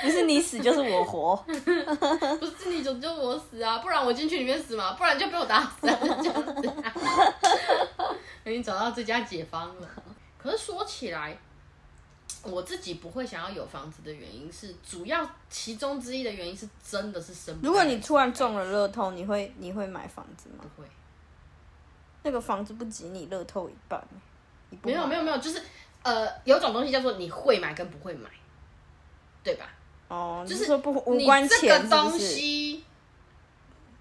[0.02, 1.36] 不是你死就是我活。
[1.46, 3.78] 不是你死就是我死啊！
[3.78, 5.96] 不然我进去里面死嘛，不然就被我打死啊！
[6.00, 6.94] 就 这样子、啊。
[8.44, 9.88] 已经找到最佳解方了。
[10.38, 11.36] 可是说起来，
[12.44, 17.58] 我自己不会想要有房子的原因是，主要其中之一的原因是真的是生。
[17.62, 20.64] 如果你突然中了乐透，你会你会买房子吗？
[20.76, 20.88] 不会，
[22.22, 24.02] 那个房子不及你乐透一半，
[24.82, 25.60] 没有没有没有，就是
[26.02, 28.30] 呃，有种东西叫做你会买跟不会买，
[29.42, 29.68] 对吧？
[30.08, 32.82] 哦，就就是说不无你关钱这个东西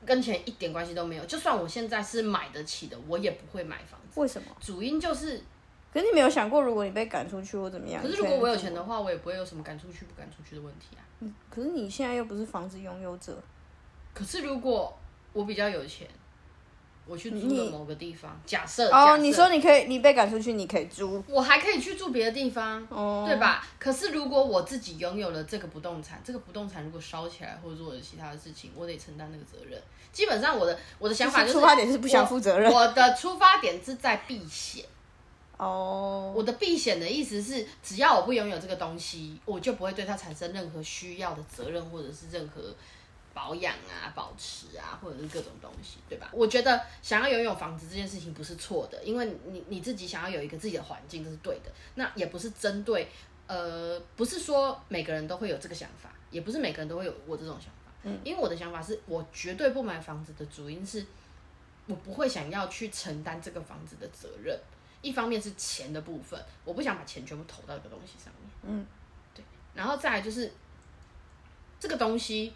[0.05, 1.25] 跟钱一点关系都没有。
[1.25, 4.19] 就算我现在是买得起的，我也不会买房子。
[4.19, 4.47] 为什么？
[4.59, 5.43] 主因就是，
[5.93, 8.01] 可是你没有想过，如果你被赶出去或怎么样？
[8.01, 11.03] 可是如果我有钱的话，我也不会有什么赶出去不赶出去的问题啊。
[11.49, 13.41] 可是你现在又不是房子拥有者，
[14.13, 14.97] 可是如果
[15.33, 16.07] 我比较有钱，
[17.07, 23.37] 我去租了某个地方，假设哦，你说你可以，你被赶出去，你可以租，我还可以去住别的地方，哦，对？
[23.37, 23.65] 吧？
[23.79, 29.81] 可是如果我自己拥有了这个不动产，这个不动产如果烧起来或者做了其他的事情，我得承担那个责任。
[30.11, 32.79] 基本上我的我的想法就是出发点是不想负责任我。
[32.79, 34.83] 我的出发点是在避险。
[35.57, 42.61] 哦，我的避险的意思是，只要我不拥有这个东西，我就不会对它产生任何需要的责任，或者是任何
[43.37, 46.27] 保养啊、保持啊，或者是各种东西，对吧？
[46.33, 51.71] 我觉得想要拥有房子这件事情不是错的，因为你你自己想要有一个自己的环境，这是对的。
[51.93, 53.07] 那也不是针对，
[53.45, 57.91] 呃，不是说每个人都会有这个想法，也不是每个人都会有我这种想法。
[58.01, 61.05] 嗯，因为我的想法是我绝对不买房子的主因是，
[61.85, 64.59] 我不会想要去承担这个房子的责任。
[65.03, 68.51] 一方面是钱的部分，我不想把钱全部投到一个东西上面。
[68.63, 68.85] 嗯，
[69.35, 69.45] 对。
[69.75, 70.51] 然后再来就是
[71.79, 72.51] 这个东西，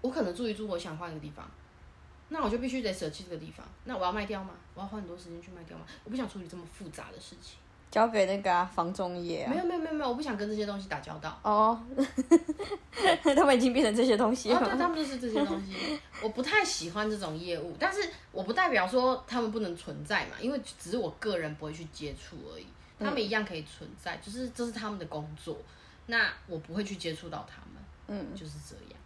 [0.00, 1.48] 我可能住一住，我想换一个地方，
[2.28, 3.66] 那我就必须得舍弃这个地方。
[3.84, 4.50] 那我要卖掉吗？
[4.74, 5.84] 我要花很多时间去卖掉吗？
[6.04, 7.58] 我不想处理这么复杂的事情。
[7.90, 9.56] 交给那个啊房中业啊没。
[9.56, 11.40] 有没有没有没有，我不想跟这些东西打交道。
[11.42, 11.82] 哦，
[13.34, 14.68] 他们已经变成这些东西哦，了。
[14.68, 15.98] 对，他们就是这些东西。
[16.22, 22.66] 我不太喜欢这种业务，但是我不代表说他们不能存在嘛，因为只是我个人不会去接触而已。
[23.00, 25.56] 他们一样可以存在，就是这是他们的工作，
[26.06, 28.97] 那我不会去接触到他们，嗯，就是这样。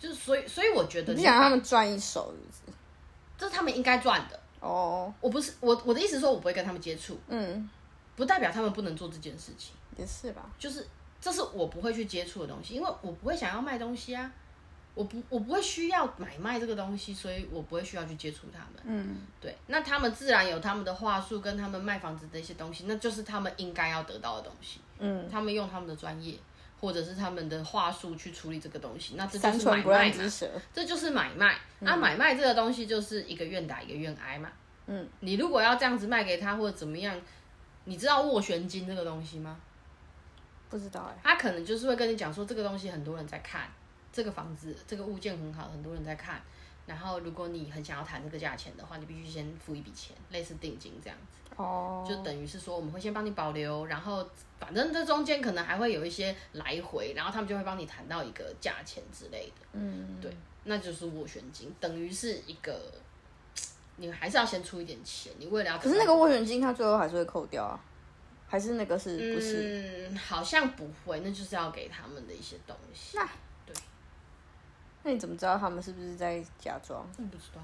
[0.00, 2.76] 就是所以，所以我觉得你想让他们，赚一手，是不是？
[3.38, 4.40] 这是他们应该赚的。
[4.60, 7.68] 哦，我不是我我的意思是说，我不会跟他们接触，嗯，
[8.16, 9.74] 不代表他们不能做这件事情。
[9.96, 10.50] 也是吧。
[10.58, 10.86] 就是
[11.20, 14.30] 这是我不会去接触的东西，因为我不会想要卖东西啊，
[14.94, 18.82] 我不我不会需要买卖这个东西，所以我不会需要去接触他们。
[18.84, 24.80] 嗯，对，那他们自然有他们的话术跟他们卖房子的一些东西，那就是他们应该要得到的东西。
[24.98, 26.38] 嗯，他们用他们的专业
[26.80, 30.50] 或者是他们的话术去处理这个东西，那这就是买卖舌。
[30.72, 31.58] 这就是买卖。
[31.80, 34.50] 那、买卖这个东西就是一个愿打一个愿挨嘛。
[34.86, 37.14] 嗯，你如果要这样子卖给他或者怎么样，
[37.84, 39.58] 你知道斡旋金这个东西吗？
[40.68, 41.20] 不知道哎。
[41.22, 43.68] 他可能就是会跟你讲说，这个东西很多人在看，
[44.12, 46.40] 这个房子这个物件很好，很多人在看。
[46.90, 62.92] 然后如果你很想要谈这个价钱的话，你必须先付一笔钱，类似定金这样子，哦，就等于是说我们会先帮你保留，然后反正这中间可能还会有一些来回，然后他们就会帮你谈到一个价钱之类的，嗯，对，那就是斡旋金，等于是一个。
[63.96, 67.78] 你还是要先出一点钱，你为了要可是那个斡旋金，他最后还是会扣掉啊，
[68.48, 70.08] 还是那个是不是？
[70.10, 73.18] 嗯，好像不会，那就是要给他们的一些东西。
[73.18, 73.28] 那
[75.02, 77.00] 那你怎么知道他们是不是在假装？
[77.18, 77.60] 我不知道，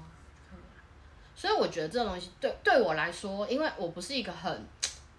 [1.35, 4.65] 所以我觉得这种东西对对我来说，因为我不是一个很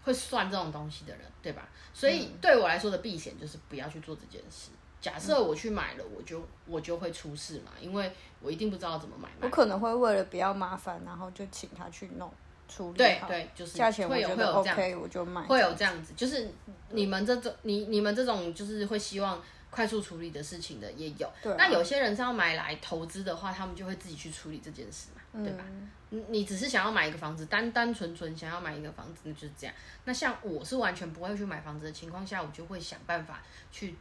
[0.02, 1.68] 会算这种东西的人，对吧？
[1.94, 4.70] 所以对我来说的避险就是不要去做这件事。
[5.00, 9.46] 假设我去买了，我就我就会出事嘛，因为我一定不知道怎么买卖。
[9.46, 12.28] 我可能会为了不要麻烦，然后就请他去弄
[12.66, 15.42] 处理好对对，就是价钱我会有觉得会有这样 OK，我就买。
[15.42, 16.50] 会有这样子，就是
[16.90, 21.30] 你们这种你你们这种就是会希望快速处理的事情的也有。
[21.42, 25.64] 对啊那有些人是要买来投资的话，他们就会自己去处理这件事嘛，对吧？
[26.10, 29.74] 你你只是想要买一个房子，单单纯纯想要买一个房子，那就是这样。
[30.04, 33.94] 那像我是完全不会去买房子的情况下，我就会想办法去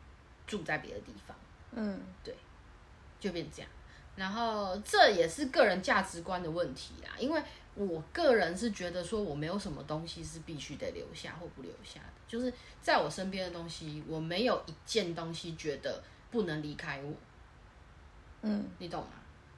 [0.46, 1.36] 住在别的地方，
[1.74, 2.34] 嗯，对
[3.20, 3.70] 就变这样。
[4.16, 7.44] 然后这也是个人价值观的问题啦，因为
[7.78, 17.14] 我个人是觉得说我没有什么东西是必须得留下或不留下的，就是在我身边的东西，我没有一件东西觉得不能离开我。
[18.42, 19.10] 嗯，你懂吗？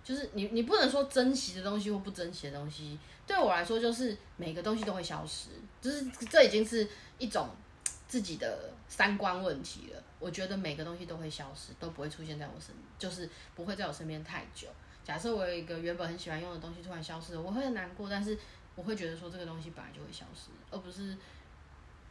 [0.03, 5.49] 就是你你不能说珍惜的东西或不珍惜的东西，对我来说就是每个东西都会消失，
[5.81, 7.47] 就是这已经是一种
[8.07, 10.03] 自己的三观问题了。
[10.17, 14.67] 我觉得每个东西都会消失，都不会出现在我身，就是不会在我身边太久。
[15.03, 18.37] 假设我有一个原本很喜欢用的东西突然消失了，我会很难过，但是
[18.75, 21.17] 我会觉得说这个东西本来就会消失，而不是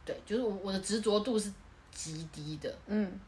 [0.05, 1.53] 对，就是我我的执着度是
[1.91, 2.75] 极低的。
[2.87, 3.19] 嗯，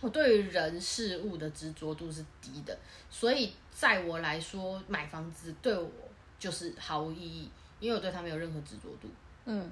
[0.00, 2.76] 我对于人事物的执着度是低的，
[3.10, 5.90] 所以在我来说，买房子对我
[6.38, 9.08] 就是毫无意义，因为我对它没有任何执着度。
[9.44, 9.70] 嗯，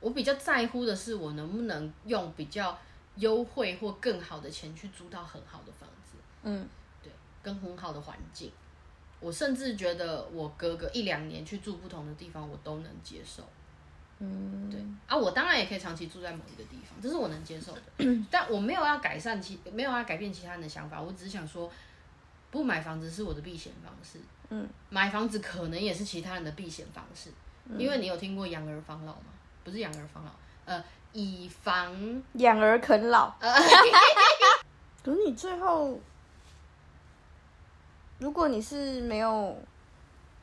[0.00, 2.78] 我比较在乎的是，我能不能用比较
[3.16, 6.68] 优惠或更好的钱去租到很好的房子，嗯，
[7.42, 8.50] 跟很好的环境。
[9.20, 13.42] 我甚至觉得我隔个一两年去住不同的地方，我都能接受。
[14.18, 17.80] 嗯，对啊，我当然也可以长期住在某一个地方，这是我能接受的。
[18.30, 21.70] 但我没有要改善其，没有要改变其他人的想法，我只是想说，
[22.50, 24.18] 不买房子是我的避险方式。
[24.50, 27.30] 嗯，买房子可能也是其他人的避险方式，
[27.78, 29.32] 因为你有听过养儿防老吗？
[29.64, 30.30] 不是养儿防老，
[30.64, 30.82] 呃，
[31.12, 33.34] 以防养儿啃老。
[35.02, 35.98] 可是你最后，
[38.20, 39.56] 如果你是没有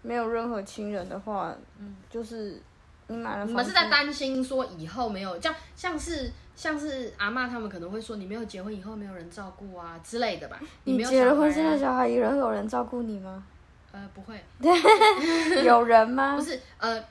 [0.01, 2.61] 没有任何亲人的话，嗯，就是
[3.07, 10.59] 你买了你们是在担心说以后没有，这样像是像是阿妈他们可能会说你没有结婚以后没有人照顾啊之类的吧？
[10.83, 13.43] 你结了婚，生了小孩，有人有人照顾你吗？
[13.91, 14.43] 呃，不会，
[15.63, 16.41] 有人吗不？
[16.43, 17.01] 是，呃，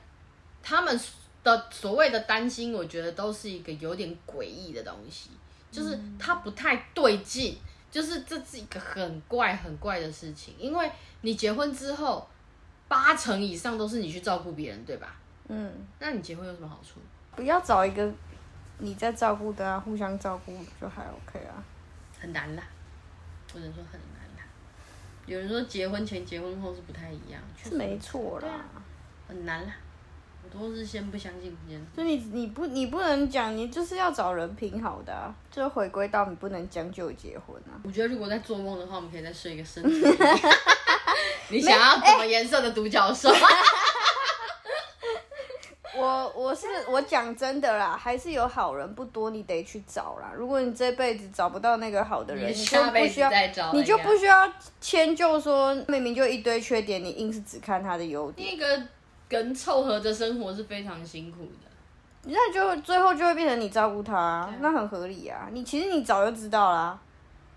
[0.61, 0.97] 他们
[1.43, 5.31] 的所谓的担心，我觉得都是一个有点诡异的东西，
[5.71, 7.57] 就是它不太对劲，
[7.89, 12.27] 就是这是一个很怪很怪的事情，因为你结婚之后，
[12.87, 15.15] 八成以上都是你去照顾别人，对吧？
[15.47, 16.99] 嗯，那你结婚有什么好处？
[17.35, 18.11] 不要找一个
[18.79, 21.63] 你在照顾的啊，互相照顾就还 OK 啊。
[22.19, 22.63] 很难啦，
[23.53, 24.43] 我只能说很难啦。
[25.25, 28.83] 有人说结婚前、结婚后是不太一样，是没错啦啊。
[29.27, 29.73] 很难啦。
[30.53, 31.85] 我都是先不相信这件事。
[31.95, 37.75] 就你你不你不能讲，你就是要找人品好的、啊，就回归到你不能将就结婚啊。
[37.83, 39.89] 我觉得如果在做梦的话，我们可以再睡一个身体。
[41.49, 43.29] 你想要什么颜色的独角兽？
[45.95, 50.31] 我我是我讲真的啦，还是有好人不多，你得去找啦。
[50.35, 53.31] 如果你这辈子找不到那个好的人，你你就不需要，
[53.73, 58.83] 你就不需要迁就说明明就一堆缺点，你硬是只看他的优点，那个
[59.29, 61.69] 人凑合着生活是非常辛苦的。
[62.29, 65.47] 那就最后就会变成你照顾他，那很合理啊。
[65.51, 66.99] 你其实你早就知道啦，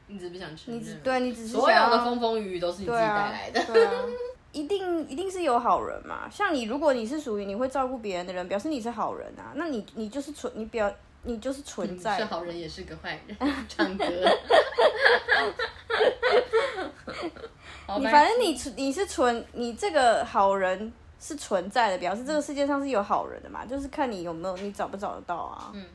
[0.07, 0.95] 你只是不想承你只。
[1.03, 3.65] 对你只是所有的风风雨雨都是你自己带来的。
[3.65, 3.93] 对啊，
[4.53, 6.29] 一定一定是有好人嘛。
[6.31, 9.51] 像你，如果你是属于你会照顾别人的人，表示你是好人啊。
[9.55, 10.93] 那你你就是存你表
[11.25, 12.25] 你就是存在的。
[12.25, 13.37] 是好人也是个坏人，
[13.69, 14.05] 唱歌。
[17.99, 23.65] 你反正你你是存你这个好人是存在的，表示这个世界上是有好人的嘛。
[23.65, 25.71] 就是看你有没有你找不找得到啊。
[25.75, 25.87] 嗯。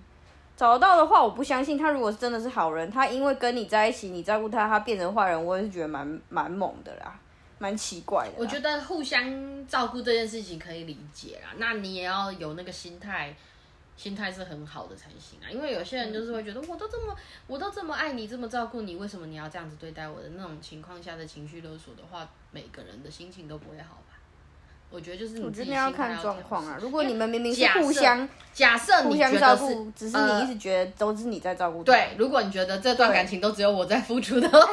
[0.56, 7.20] 找得到的话，我不相信他如果是真的是好人，他因为跟你在一起，你照顾他，他变成坏人，我也是觉得蛮蛮猛的啦，
[7.60, 8.36] 蛮奇怪的。
[8.38, 13.36] 我觉得互相照顾这件事情可以理解啦，那你也要有那个心态，
[13.98, 15.52] 心态是很好的才行啊。
[15.52, 17.14] 因为有些人就是会觉得，我都这么，
[17.48, 24.15] 我都这么爱你，这么照顾你，为什么你要这样子对待我的那种情况下的情绪勒索的话，每个人的心情都不会好吧？
[24.90, 26.78] 我觉得就是我你自己觉得要看状况啊。
[26.82, 31.92] 如果你们明明是互相假设互你相照顾只是呃你一直觉得都是你在照顾他。
[31.92, 34.60] 对，如果你觉得这段感情都只有我在付出的话，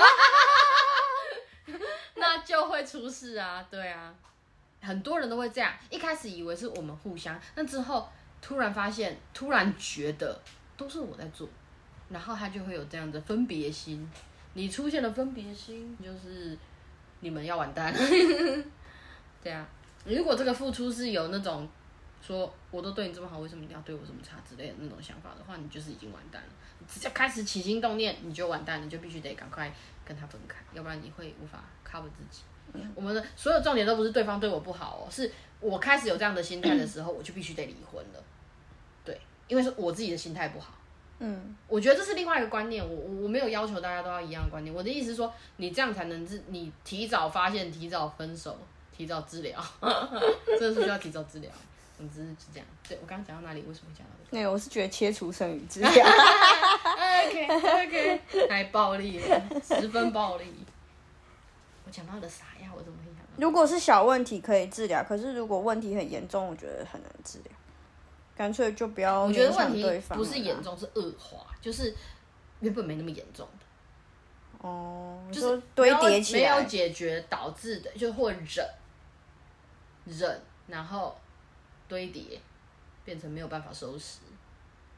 [2.16, 4.14] 那就会出事啊，对啊，
[4.80, 8.08] 很多人都会这样，一开始以为是我们互相，那之后
[8.40, 10.40] 突然发现，突然觉得
[10.76, 11.48] 都是我在做，
[12.10, 14.08] 然后他就会有这样的分别心，
[14.54, 16.56] 你出现了分别心，就是
[17.20, 17.92] 你们要完蛋，
[19.42, 19.66] 对啊，
[20.05, 21.68] 如果这个付出是有那种。
[22.24, 26.48] 说我都对你这么好，为什么你要对我这么差之类的那种想法的话，你就是已经完蛋了。
[26.78, 29.74] 你只要开始起心动念，你就完蛋，你就必须得赶快
[30.05, 32.42] 跟他分开，要不然你会无法 cover 自己。
[32.94, 38.22] 我们的所有重点都不是对方对我不好哦，是我开始有这样的心态的时候，我就必须得离婚了。
[39.05, 40.74] 对，因为是我自己的心态不好。
[41.18, 44.72] 嗯，我觉得这是另外一个观念，我我我没有要求大家都要一样的观念。
[44.72, 48.57] 我的意思是说，你这样才能自你提早发现、提早分手、
[49.03, 49.61] 提早治疗，
[50.46, 51.50] 真的是需要提早治疗。
[51.98, 52.66] 总之是这样。
[52.88, 53.61] 对我刚刚讲到哪里？
[53.62, 54.40] 为什么会讲到这个？
[54.40, 55.90] 那我是觉得切除剩余治疗。
[55.90, 60.44] OK OK，太暴力了，十分暴力。
[61.84, 62.70] 我讲到了啥呀？
[62.76, 63.30] 我怎么会想到？
[63.36, 67.53] 如果是小问题可以治疗，可是如果问题很严重，我觉得很难治疗。
[68.36, 70.62] 干脆就不要我觉得问题不是严。
[70.62, 71.92] 重，是恶化，就是
[72.61, 78.44] 原本没那么严重的，哦，就是堆没有叠起来没有，解决导致的，就或忍
[80.05, 81.16] 忍，然后
[81.88, 82.40] 堆叠，
[83.05, 84.20] 变成没有办法收拾。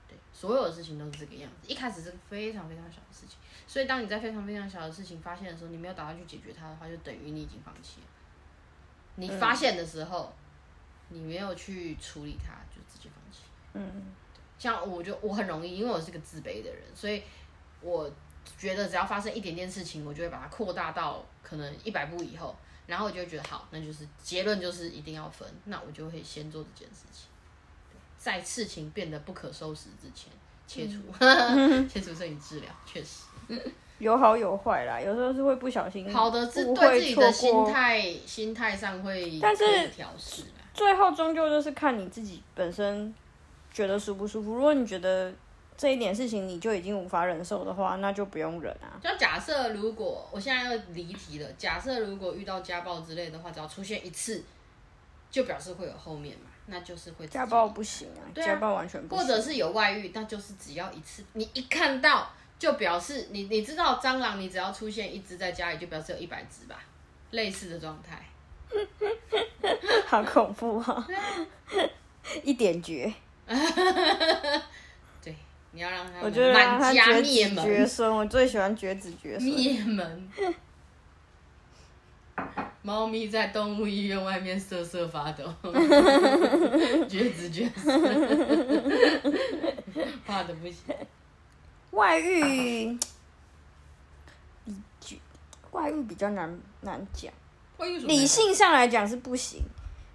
[0.09, 1.67] 对，所有的事情都是这个样子。
[1.67, 8.07] 一开始是非常非常小的事情，所以当你在非常非常小的事情发现的时候，你没有打算去解决它的话，就等于你已经放弃了。
[9.17, 10.33] 你发现的时候，
[11.09, 13.45] 你没有去处理它，就直接放弃。
[13.75, 14.13] 嗯，
[14.59, 17.23] 像我就我很容易，因为我是个自卑的人，所以
[17.81, 18.11] 我
[18.59, 22.55] 觉得只要发生一点点事情，我就会把它扩大到可能一百步以后，
[22.87, 27.27] 然后我就会觉得好，那就是结论就是一定要分，那我就会先做这件事情，
[28.19, 30.31] 在事情变得不可收拾之前
[30.67, 31.01] 切除，
[31.89, 33.25] 切除摄影治疗，确实。
[33.99, 40.65] 有好有坏啦，有时候是会不小心，好的是对自己的心态心态上会但是调试啦。
[40.75, 43.15] 最后终究就是看你自己本身
[43.73, 44.55] 觉得舒不舒服。
[44.55, 45.33] 如果你觉得
[45.77, 48.95] 这一点事情你就已经无法忍受的话，那就不用忍啊。
[49.03, 54.45] 就假设如果我现在要离题了，假设如果遇到家暴之类的话，只要出现一次，
[55.31, 59.25] 就表示会有后面嘛，那就是会家暴不行啊，家暴完全不行。
[59.25, 66.79] 或者是有外遇，那就是只要一次，你一看到就表示你你知道蟑螂，你只要出现一只在家里，就表示有一百只吧，
[67.33, 68.25] 类似的状态。
[70.07, 71.07] 好恐怖啊！
[72.43, 73.13] 一点绝，
[73.47, 73.55] 对，
[75.75, 79.51] 你要让他我觉得让他满家绝灭子绝门，孙，我最喜欢绝子绝孙。
[79.51, 80.29] 灭门。
[82.83, 85.45] 猫咪在动物医院外面瑟瑟发抖，
[87.09, 88.01] 绝子绝孙，
[90.25, 90.95] 怕的不行。
[91.91, 92.97] 外遇，
[95.73, 97.33] 外遇比较难难讲。
[97.79, 99.63] 外遇什么理性上来讲是不行，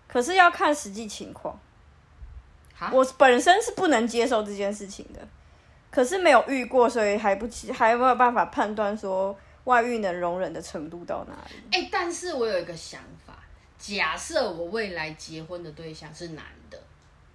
[0.08, 1.60] 可是要看实际情况。
[2.74, 5.28] 哈我本身是不能接受这件事情的，
[5.92, 11.56] 可是没有遇过，所以还不起还没有办法判断说外遇能容忍的程度到哪里。
[11.72, 13.38] 哎、但是我有一个想法，
[13.78, 16.80] 假设我未来结婚的对象是男的，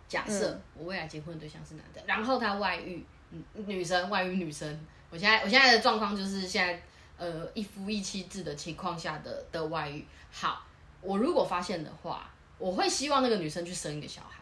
[0.09, 4.79] 假设我未来结婚的对象是男的，然后他外遇，嗯，女生外遇女生，
[5.11, 6.81] 我现在我现在的状况就是现在
[7.19, 10.05] 呃一夫一妻制的情况下的的外遇。
[10.31, 10.65] 好，
[11.01, 14.41] 我如果发现的话，我会希望那个女生去生一个小孩。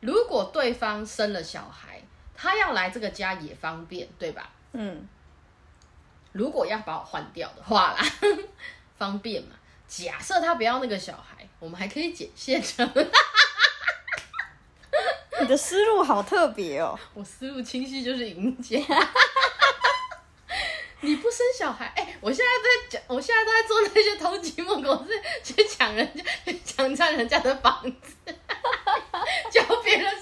[0.00, 2.01] 如果对方生了小孩，
[2.34, 4.50] 他要来这个家也方便，对吧？
[4.72, 5.08] 嗯，
[6.32, 8.04] 如果要把我换掉的话啦，
[8.98, 9.56] 方便嘛。
[9.86, 12.90] 假设他不要那个小孩，我们还可以剪现成。
[15.40, 16.98] 你的思路好特别哦。
[17.12, 18.78] 我思路清晰就是赢家。
[21.04, 28.14] 你不生小孩，哎、我现在在讲，我现在都在做那些偷鸡摸狗，是去抢人家、去抢占人家的房子，
[29.50, 30.21] 教别人。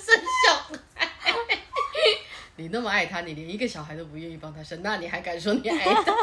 [2.61, 6.15] 你那么爱他，你连一个小孩都不愿意帮他生，那你还敢说你爱他？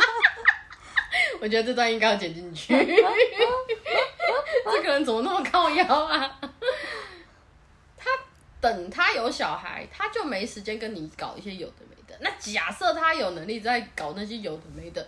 [1.41, 2.75] 我觉得这段应该要剪进去。
[2.77, 2.85] 这
[4.83, 6.39] 个人怎么那么靠腰啊？
[7.97, 8.11] 他
[8.61, 12.15] 等他有小孩，他就没时间跟你搞一些有的没的。
[12.21, 15.07] 那假设他有能力在搞那些有的没的，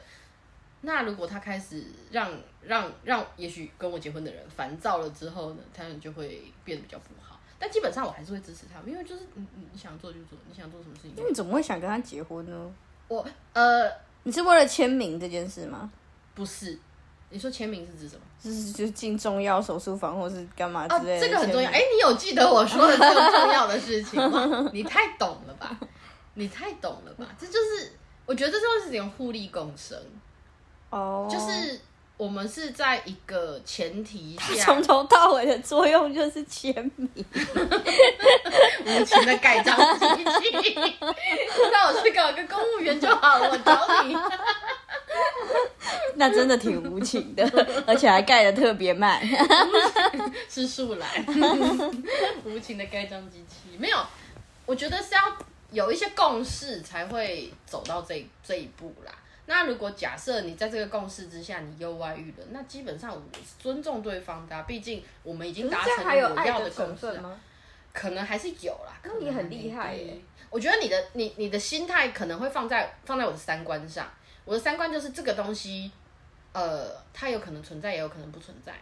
[0.81, 2.31] 那如果他开始让
[2.63, 7.28] 让让，也许跟我结婚的人烦躁了之后呢，他们就会变得比较不好。
[7.59, 12.71] 但基本上我还是会支持他们，因为就是你你你想做就做，你想做什么事情就那你怎么会想跟他结婚呢？
[13.09, 13.91] 我呃
[14.23, 15.91] 你是为了签名这件事吗？
[16.35, 16.79] 不是，
[17.29, 18.21] 你说签名是指什么？
[18.41, 21.69] 就是就是进重要手术房或是干嘛哦之，类的、这个很重要。
[21.69, 24.69] 哎、，你有记得我说的这个重要的事情吗？
[24.71, 25.77] 你太懂了吧？
[26.35, 27.27] 你太懂了吧？
[27.37, 27.91] 这就是
[28.25, 29.99] 我觉得这就是一种互利共生，
[30.91, 31.79] 哦，就是
[32.19, 37.09] 我们是在一个前提下从头到尾的作用就是签名。
[38.85, 40.05] 无情的盖章机
[40.51, 40.97] 器，
[41.71, 44.17] 那我去搞个公务员就好了，我找你。
[46.15, 47.49] 那真的挺无情的，
[47.87, 49.21] 而且还盖的特别慢。
[50.49, 51.09] 是树懒，
[52.43, 53.97] 无情的盖章机器没有。
[54.65, 55.21] 我觉得是要
[55.71, 59.13] 有一些共识才会走到这这一步啦。
[59.49, 67.19] 那如果假设你在这个共识之下，你又外遇了，那基本上我是尊重对方的、啊，毕竟我们已经达成了我要的共识？
[67.91, 68.93] 可能还是有啦。
[69.03, 70.15] 那你很厉害耶
[70.51, 74.07] 我觉得你的你你的心态可能会放在放在我的三观上，
[74.45, 75.91] 我的三观就是这个东西，
[76.53, 78.73] 呃，它有可能存在，也有可能不存在。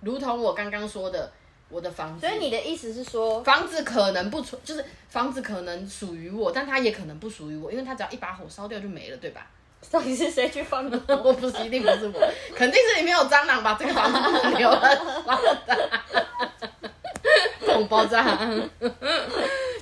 [0.00, 1.32] 如同我刚刚说的，
[1.68, 9.48] 我的房子，所以你的意思是说，房子可能不存，就是房子可能属于我，但它也可能不属于我，因为它只要一把火烧掉就没了，对吧？
[9.92, 10.98] 到底是谁去放的？
[11.22, 15.06] 我不是，一定不是我，肯定是里面有蟑螂把这个房子不能留了，
[17.66, 18.24] 恐爆炸，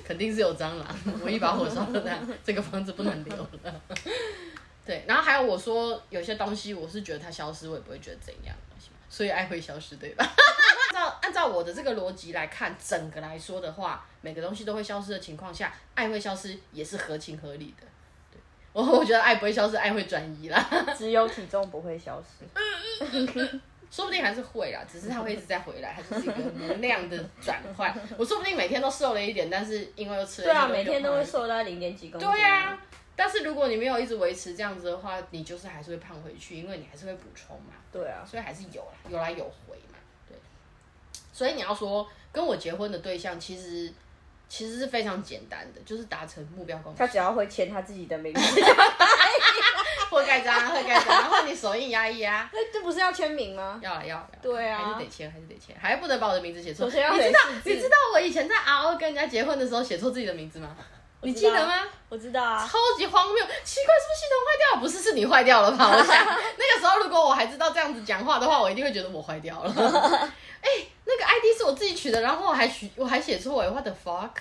[0.03, 0.85] 肯定是有蟑螂，
[1.23, 3.49] 我一把火烧了它，这个房子不能留了。
[4.85, 8.53] 对，然后还有我说有些东西，我是觉得它消失，我也不会觉得怎样
[9.09, 10.25] 所以爱会消失，对吧？
[10.93, 17.87] 按照按照我的这个逻辑来看，整个来说的话，每个东西都会消失的情况下，爱会消失也是合情合理的。
[18.73, 20.69] 对，我我觉得爱不会消失，爱会转移啦。
[20.97, 22.45] 只有体重不会消失。
[23.91, 27.93] 说不定还是会啦，只是它会一直在回来，它就是一个能量的转换。
[28.17, 32.29] 我说不定每天都瘦了一点，但是因为又吃了对啊，每天都会瘦到零点几公斤。
[32.29, 32.79] 对呀、
[33.17, 40.37] 但是如果你没有一直维持这样子的话，你就是还是会胖回去，因为你还是会补充嘛，对啊，所以还是有啦，有来有回嘛，对。
[41.33, 43.91] 所以你要说跟我结婚的对象，其实
[44.51, 47.07] 其实是非常简单的，就是达成目标共识他。
[47.07, 48.61] 只要会签他自己的名字，
[50.11, 52.49] 会盖章，会盖章，然后你手印压一压。
[52.51, 53.79] 那这不是要签名吗？
[53.81, 56.85] 要了要了，对啊还是得签，还是得签，还不能把我的名字写错。
[56.85, 60.75] 首先要你知道你知道我以前在 RO 跟人家结婚的时候写错自己的名字吗？
[61.23, 61.87] 你记得吗？
[62.09, 62.67] 我知道啊。
[62.67, 64.81] 超级荒谬，奇怪，是不是系统坏掉了？
[64.81, 65.91] 不是，是你坏掉了吧？
[65.95, 70.29] 我想 那个时候如果我还知道这样子讲话的话，我一定会觉得我坏掉了。
[70.61, 70.69] 哎、
[71.05, 74.31] 那个 ID 是我自己取的，然后我还取我还写错哎，what the fuck！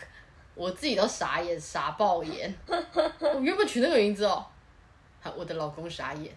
[0.55, 2.55] 我自己都傻眼，傻爆眼。
[3.21, 4.45] 我原本取那个名字哦，
[5.23, 6.37] 好我的老公傻眼。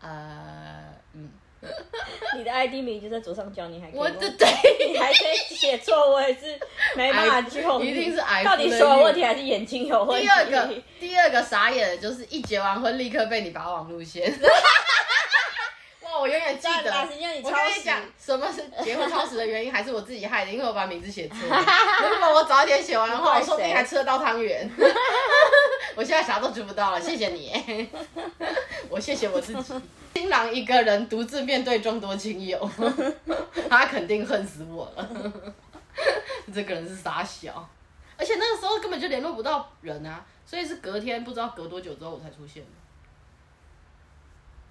[0.00, 0.84] 呃，
[1.14, 1.28] 嗯，
[2.36, 4.46] 你的 ID 名就在左上角，你还我的对。
[4.86, 6.56] 你还可以写错，我也是
[6.94, 7.60] 没办法去。
[7.84, 10.26] 一定是 I 到底手有问题还是眼睛有问题？
[10.26, 14.32] 第二个，第二个傻眼的就是一结完婚立刻被你拔网路线。
[16.16, 16.90] 哇，我永远记得。
[16.92, 21.56] 我跟你讲，什么是结婚超时的原因， 还是我自己害的，因为我把名字写错了。
[22.10, 24.68] 如果我早一点写完的话，我说不定还吃得到汤圆。
[25.94, 27.88] 我现在啥都吃不到了，谢谢你。
[28.88, 29.74] 我谢谢我自己。
[30.14, 32.70] 新郎一个人独自面对众多亲友，
[33.68, 35.32] 他肯定恨死我了。
[36.54, 37.68] 这个人是傻小，
[38.16, 42.68] 而且那个时候根本就联络不到人啊，所以是隔天不知道隔多久之后我才出现的。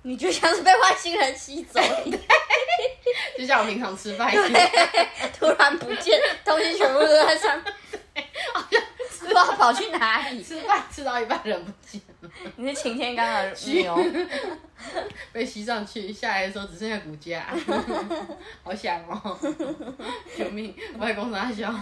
[0.06, 1.82] 你就像是被外星人吸走。
[3.36, 4.70] 就像我平常吃饭一样，
[5.38, 7.60] 突然不见，东西全部都在上
[8.14, 8.24] 面，
[9.20, 10.44] 不知道跑去哪里。
[10.44, 13.98] 吃饭吃到一半人不见了，你是晴天刚的牛，
[15.34, 17.48] 被吸上去，下来的时候只剩下骨架，
[18.64, 19.38] 好想哦，
[20.38, 20.76] 救命！
[21.00, 21.74] 外公傻笑。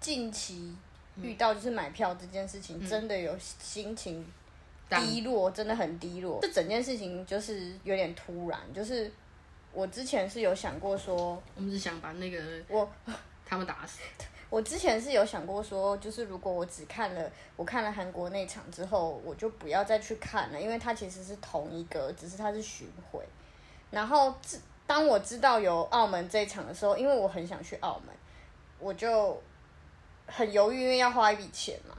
[0.00, 0.74] 近期
[1.22, 4.26] 遇到就是买票这件事情，真的有心情
[5.00, 6.38] 低落，真的很低落。
[6.42, 9.10] 这整件事情就是有点突然，就是
[9.72, 12.88] 我之前是有想过说，我们是想把那个我
[13.46, 14.00] 他们打死。
[14.50, 23.20] 我之前是有想过说，就是如果我只看了我看了韩国那场之后，我就不要再去看了，因为它其实是同一个，只是它是巡回。
[23.90, 28.14] 然后自当我知道有澳门这一场的时候，因为我很想去澳门，
[28.78, 29.42] 我就
[30.26, 31.96] 很犹豫，因为要花一笔钱嘛。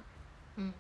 [0.56, 0.74] 嗯，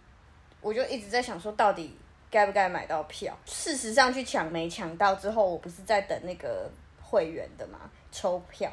[0.61, 1.97] 我就一直在想说，到底
[2.35, 3.33] 该不该买到票？
[3.45, 6.69] 事实上去抢没抢到之后，我不是在等那个
[7.01, 7.79] 会员的嘛，
[8.11, 8.69] 抽票。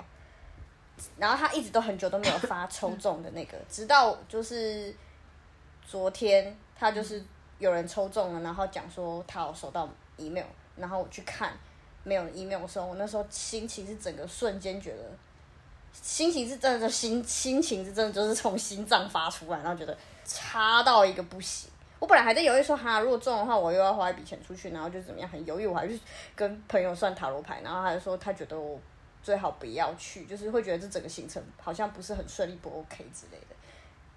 [1.16, 4.92] 然后他一直都很久都没有发抽中的那个， 直到就是
[5.86, 7.24] 昨天，他就是
[7.60, 10.44] 有人抽中了，然后讲说他有收到 email，
[10.76, 11.52] 然后我去看
[12.02, 15.04] 没有 email 的时候，我那时候心情是整个瞬间觉得，
[15.92, 21.70] 心情是真的心心情是真的就是从心脏发出来，然后觉得差到一个不行。
[22.02, 25.66] 我本来还在犹豫说，哈，如果中的话，我又要花一笔钱出去，然后就怎么样，很犹豫。
[25.68, 25.96] 我还去
[26.34, 28.76] 跟朋友算塔罗牌，然后他就说他觉得我
[29.22, 33.54] 最好不要去，就是会觉得这整个行程好像不是很顺利，不 OK 之类的。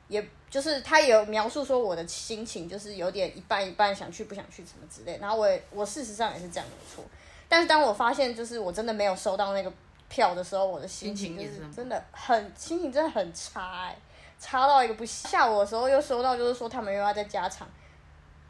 [0.07, 5.19] 也就是他有描述说我的心情就是有点一半一半，想去不想去什么之类。
[5.21, 7.03] 然后我也我事实上也是这样没错，
[7.47, 9.71] 但是当我发现就是我真的没有收到那个
[10.09, 13.95] 票的时候，我的心情就是真的很心情真的很差哎、
[14.39, 15.29] 差到一个不行。
[15.29, 17.67] 下午的时候又收到就是说他们又要再加场。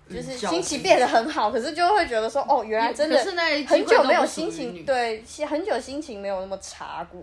[0.08, 7.20] 就是心情变得很好，可是就会觉得说，哦，原来真的是那一很久没有心情，你对，很久心情没有那么差过。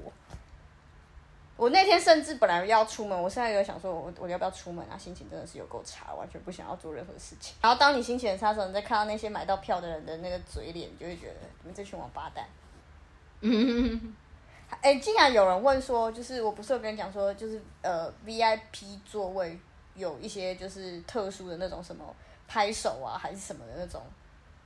[1.56, 4.98] 我那天甚至本来要出门，我现在有想说我我要不要出门啊？
[4.98, 7.54] 心情真的是有够差，完全不想要做任何事情。
[7.60, 12.44] 然后当你心情很差的时候，你再看到那些买到票的人的那个嘴脸，你就会觉得你们这群王八蛋。
[13.42, 14.12] 嗯，
[14.80, 19.58] 哎，竟然有人问说，就是我不是有跟你讲说，就是呃 VIP 座位
[19.94, 22.04] 有一些就是特殊的那种什么
[22.48, 24.02] 拍手啊，还是什么的那种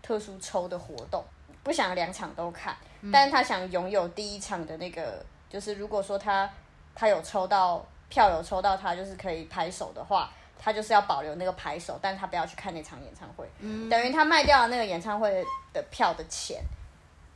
[0.03, 1.23] 特殊抽的活动，
[1.63, 2.77] 不想两场都看，
[3.13, 6.49] 但是他想拥有第一场的那个，就是如果说他
[6.95, 13.47] 他有抽到票有抽到他就是可以拍手的话，他就是要保留那个拍手，但是他不要去看那场演唱会，
[13.91, 15.45] 等于他卖掉了那个演唱会
[15.75, 16.63] 的票的钱。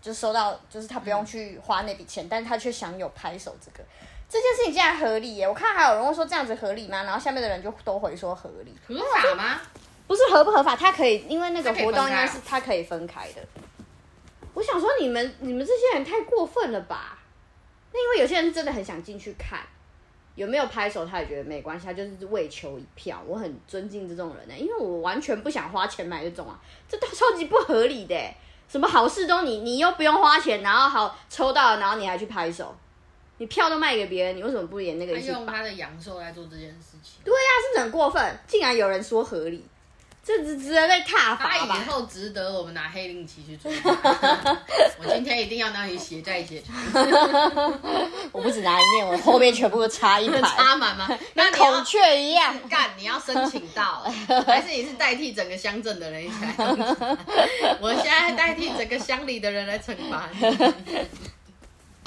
[0.00, 3.84] 就收到，就是他不用去花那笔钱，但是他却享有拍手这个
[4.28, 5.48] 这件事情竟然合理耶！
[5.48, 7.02] 我看还有人问说这样子合理吗？
[7.02, 9.60] 然后下面的人就都回说合理，合法吗？
[10.06, 13.42] 不是合不合法，他可以，因为那个活动应该是他可以分开的。
[14.54, 17.18] 我想说你们你们这些人太过分了吧？
[17.92, 19.60] 那因为有些人真的很想进去看，
[20.34, 23.22] 有没有拍手他也觉得没关系，他就是为求一票。
[23.26, 28.34] 我很尊敬这种人呢，因为我完全不想花钱买这种啊，这都超级不合理的耶。
[28.70, 32.72] 什么好事都你你又不用花钱，然后好抽到了，然后你还去拍手，
[33.38, 35.40] 你票都卖给别人，你为什么不演那个他一起绑？
[35.40, 37.20] 用他的阳寿来做这件事情。
[37.24, 38.38] 对呀、是不是很过分？
[38.46, 39.64] 竟然有人说合理，
[40.38, 41.84] 这只值得被踏他以伐吧？
[41.88, 43.72] 后值得我们拿黑令旗去追。
[43.82, 46.76] 我今天一定要让你血债血偿，
[48.30, 51.08] 我不止拿一面，我后面全部都插一排， 插满吗？
[51.34, 52.54] 那跟孔雀一样。
[52.68, 54.04] 干，你要申请到，
[54.46, 56.54] 还是你是代替整个乡镇的人一起来？
[57.80, 60.40] 我现在代替整个乡里的人来惩罚你。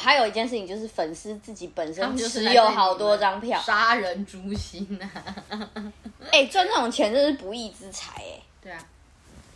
[0.03, 5.09] 还有一件事情就是粉丝自己本身就是持有好多们张票，杀人诛心啊！
[6.31, 8.41] 哎、赚这种钱真是不义之财哎。
[8.61, 8.79] 对啊，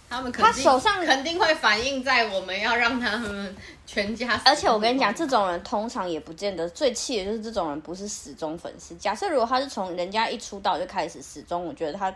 [0.10, 4.42] 他们肯定他手上肯定会反映在我们要让他们全家。
[4.46, 8.96] 而且我跟你讲，这种人通常也不见得最气的就是这种人不是死忠粉丝。
[8.96, 12.14] 假设如果他是从人家一出道就开始死忠，我觉得他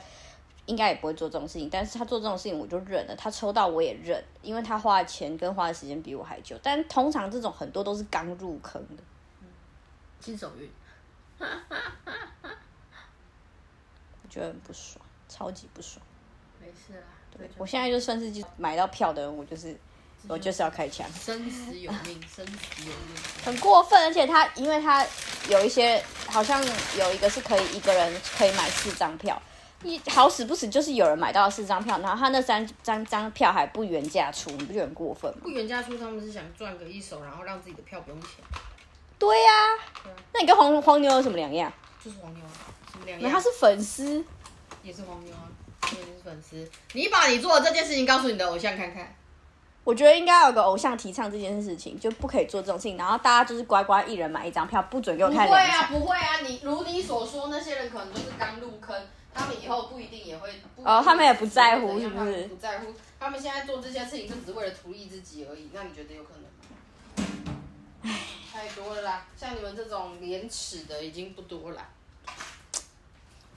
[0.72, 1.70] 应该也不会做这种事情。
[1.70, 6.58] 但是他做这种事情我就忍了，他抽到我也忍，因为他花的钱跟花的时间比我还久。
[6.64, 9.04] 但通常这种很多都是刚入坑的，
[10.22, 10.72] 新手运，
[14.24, 16.02] 我觉得很不爽，超级不爽。
[16.62, 17.04] 没事啦。
[17.38, 19.78] 对，我现在就算是就买到票的人，我就是
[20.28, 21.06] 我就是要开枪。
[21.12, 23.22] 生死有命，生死有命。
[23.44, 25.06] 很过分，而且他因为他
[25.50, 26.64] 有一些好像
[26.98, 29.42] 有一个是可以一个人可以买四张票，
[29.84, 35.42] 一好死不死就是有人买到了四张票，然后他那三张张票还不原价出，你不觉得很过分吗？
[35.44, 38.30] 不原价出，他们是想赚个一手，然后让自己的票不用钱，
[39.18, 39.50] 对呀、
[40.04, 41.72] 对啊那你跟黄黄牛有什么两样？
[42.04, 42.52] 就是黄牛啊，
[42.92, 43.32] 什么两样？
[43.32, 44.24] 他是粉丝，
[44.84, 45.50] 也是黄牛啊，
[45.92, 46.70] 也是粉丝。
[46.94, 49.16] 你把你做的这件事情告诉你的偶像看看，
[49.84, 55.84] 我觉得应该有个偶像提倡这件事情，就不可以做这种事情，然后大家就是乖乖一人买一张票，不准给我不会啊。
[55.90, 58.96] 不会啊，你如你所说，那些人可能都是刚入坑，
[59.34, 60.54] 他们以后不一定也会。
[60.76, 65.70] 不哦他们也不在乎是不是他们不在乎，他们现在做这些事情就只是为了图利自己而已。
[65.74, 66.50] 那你觉得有可能吗？
[68.04, 68.20] 唉，
[68.52, 71.90] 太多了啦，像你们这种廉耻的已经不多了，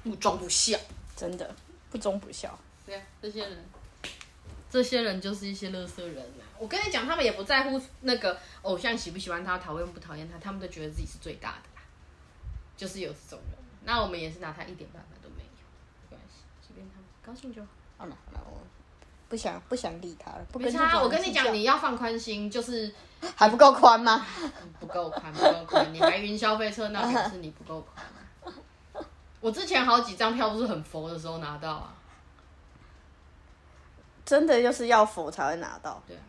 [0.03, 0.79] 不忠不孝。
[1.16, 1.55] 真的
[1.91, 2.59] 不忠不孝。
[2.85, 3.64] 对啊，这些人，
[4.68, 6.43] 这些人就是一些乐色人啊！
[6.59, 11.83] 我跟你讲，他们也不在乎那个偶像喜不喜欢他，讨厌不讨厌他，他们都觉得自己是最大的啦，
[12.77, 13.59] 就是有这种人。
[13.85, 15.49] 那我们也是拿他一点办法都没有，
[16.03, 17.68] 没关系，随便他们高兴就好。
[17.97, 18.59] 好了好了，我
[19.29, 22.93] 不想不想理他了，不没差啊，跟这种我跟你讲，你要放宽心，就是
[23.37, 24.27] 还不够宽吗？
[24.79, 28.12] 不够宽，不够宽，你还晕消费车，那表示你不够宽啊。
[29.41, 31.95] 我之前好几张票都是很佛的时候拿到啊，
[34.25, 36.03] 真的就是要佛才会拿到。
[36.07, 36.22] 对啊，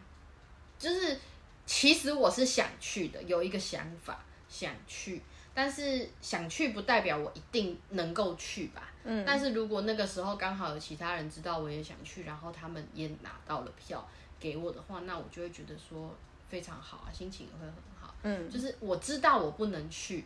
[0.77, 1.19] 就是
[1.65, 5.21] 其实我是想去的，有一个想法想去，
[5.53, 8.83] 但是想去不代表我一定能够去吧。
[9.05, 9.23] 嗯。
[9.25, 14.05] 但是如果那个时候刚好有其他人知道我也想去，然后他们也拿到了票
[14.39, 16.13] 给我的话，那我就会觉得说
[16.49, 18.13] 非常好啊，心情也会很好。
[18.23, 20.25] 嗯，就是我知道我不能去，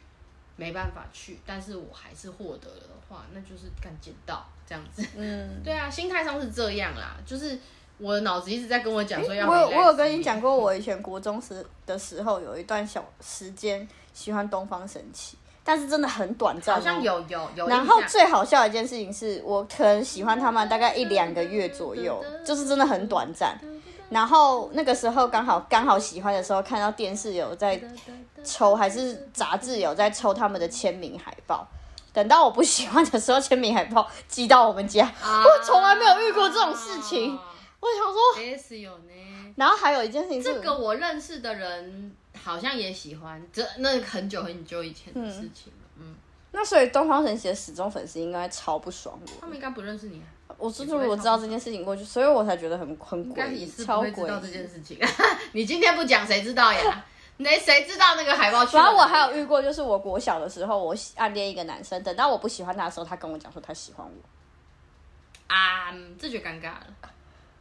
[0.56, 5.06] 没办法去，但是我还是获得了的话，那就是干捡到这样子。
[5.16, 7.60] 嗯， 对啊，心态上是这样啦，就是
[7.98, 17.02] 我的脑子一直在跟我讲说要我有我有跟你讲过，我以前国中时的时候有一段小时间喜欢东方神起，但是真的很短暂、哦，好像。
[17.02, 23.58] 有有有，然后最好笑的一件事情是我可能喜欢他们大概一两个月左右，就是真的很短暂。
[24.10, 27.80] 然后那个时候刚好刚好喜欢的时候，看到电视有在
[28.44, 31.68] 抽，还是杂志有在抽他们的签名海报。
[32.12, 37.38] 等到我不喜欢的时候，签名海报寄到我们家， 啊我从来没有遇过这种事情。
[37.80, 38.20] 我想说。
[39.56, 45.88] 然后还有一件事情是，这个我认识的人好像也喜欢，这那很久很久以前的事情了。
[45.98, 46.16] 嗯，
[46.52, 49.32] 那所以东方神起的死忠粉丝应该超不爽我。
[49.42, 54.40] 他们应该不认识你啊，我是如果知道这件事情过去，所以我才觉得很很应该诡异，也是不超会知道。
[54.40, 54.98] 这件事情。
[55.52, 57.06] 你今天不讲，谁知道呀？
[57.38, 58.96] 那 谁知道那个海报去了哪里？
[58.96, 65.54] 然后我还有遇过，就是我国小的时候，我喜暗恋一个男生，等到我不喜欢他的时候，他跟我讲说他喜欢我。
[65.54, 66.88] 啊，嗯这就尴尬了。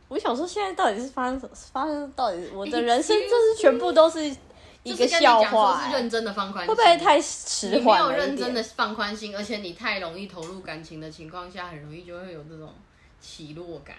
[0.08, 4.34] 我想说，现在到底是发生什么发生到底我的人生就是全部都是
[4.82, 8.10] 一个笑话、欸，是认真的放宽心，会不会太你迟缓你没有？
[8.10, 12.72] 认真的放宽心，而且你太容易投入感情的情况下，很容易就会有这种
[13.20, 13.96] 起落感。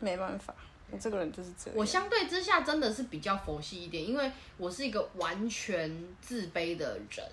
[0.00, 0.54] 没办法，
[0.90, 1.78] 我这个人就是这样。
[1.78, 7.26] 我相对之下真的是比较佛系一点，因为我是一个完全自卑的人。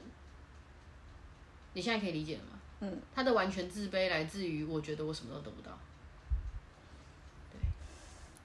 [1.74, 2.50] 你现在可以理解了吗？
[2.82, 5.72] 嗯，他的完全自卑来自于我觉得我什么都得不到，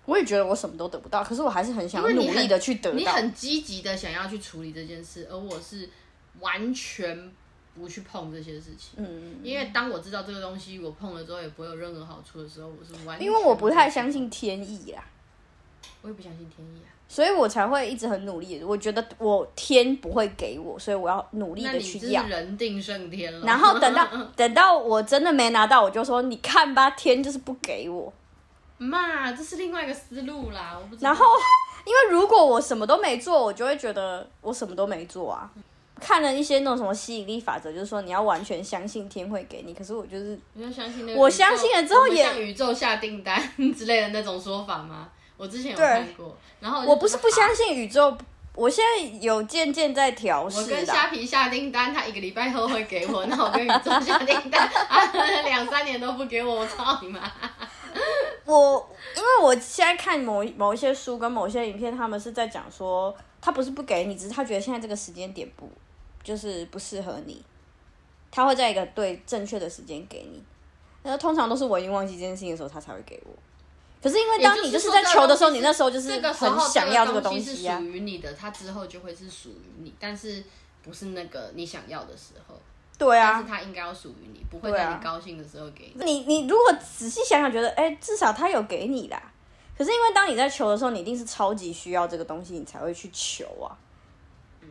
[0.09, 2.97] 我也觉得我什么都得不到，可是我还是很想努力的去得到。
[2.97, 5.87] 你很积极的想要去处理这件事，而我是
[6.41, 7.31] 完全
[7.75, 8.95] 不去碰这些事情。
[8.97, 15.05] 嗯，因为当我知道这个东西我碰了之后也不会有任何好处的时候，我是完全因为我不太相信天意啦。
[16.01, 16.89] 我也不相信天意啊。
[17.07, 18.65] 所以我才会一直很努力。
[18.65, 22.27] 我觉得我天不会给我，所以我要努力的去要。
[22.27, 23.47] 人定胜天了。
[23.47, 28.11] 然后等到 等到我真的没拿到，我就说你看吧，天就是不给我。
[28.79, 31.11] 妈，这是另外一个思路啦，我不知道。
[31.11, 31.25] 然后，
[31.85, 35.51] 因为如果我什么都没做，我就会觉得我什么都没做啊。
[36.01, 39.75] 看了一些那种什么吸引力法则，就是说你要完全相信天会给你。
[39.75, 43.37] 可是我就是你要相信那个，我相信了之后也我们向宇宙下订单
[43.77, 45.09] 之类的那种说法吗？
[45.37, 47.75] 我之前有对看过，然后就我不是不相信。
[47.75, 48.17] 宇宙，
[48.55, 51.09] 我现在有渐渐在调我试跟虾。
[51.09, 55.03] 皮下订单，他一个礼拜后会给我，那我跟宇宙下订单，啊，
[55.45, 57.21] 两三年都不给我，我操你妈！
[58.45, 65.71] 我因为我现在看某某一些书跟某些影片，他们是在讲说，他不是不给你，只是他觉得现在这个时间点不
[66.23, 67.45] 就是不适合你，
[68.31, 70.43] 他会在一个对正确的时间给你。
[71.03, 73.33] 那通常都是我已经忘记这件事情的时候，他才会给我。
[74.03, 77.91] 可是因为当你就是在求的时候，你那时候就是很想要这个东东西啊是属。
[77.91, 80.43] 于你的，它之后就会是属于你，但是
[80.83, 82.61] 不是那个你想要的时候，
[82.99, 86.05] 对啊但是，它应该要属于你，不会在你高兴的时候给你。
[86.05, 89.33] 你你如果仔细想想，觉得哎、至少他有给你啦。
[89.77, 93.71] 可是因为当你在求的时候，你一定是超级需要这个东西，你才会去求啊。
[94.61, 94.69] 嗯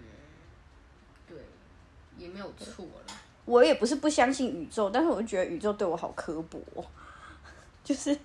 [1.25, 1.37] 对，
[2.17, 3.15] 也没有错啦。
[3.45, 6.83] 我也不是不相信宇宙，但是我就觉得宇宙对我好刻薄哦、
[7.81, 8.19] 就是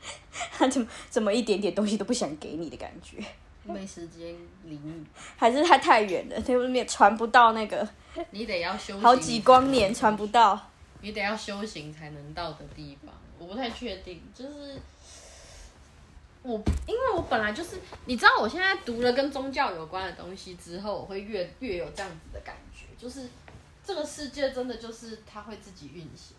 [0.51, 3.25] 他怎么怎么一点点东西都不想给你的感觉，
[3.65, 4.35] 没时间
[4.65, 5.05] 理你，
[5.37, 7.89] 还是他太远了，那边传不到那个
[8.31, 10.69] 你得要修行好几光年传不到。
[11.01, 14.81] 你得要修行才能到的地方，我不太确定，就是
[16.43, 16.55] 我，
[16.87, 23.29] 因为我本来就是，你知道，我现在读了跟宗教有关的东西之后，我会越越有这样子的感觉，就是
[23.85, 26.37] 这个世界真的就是它会自己运行，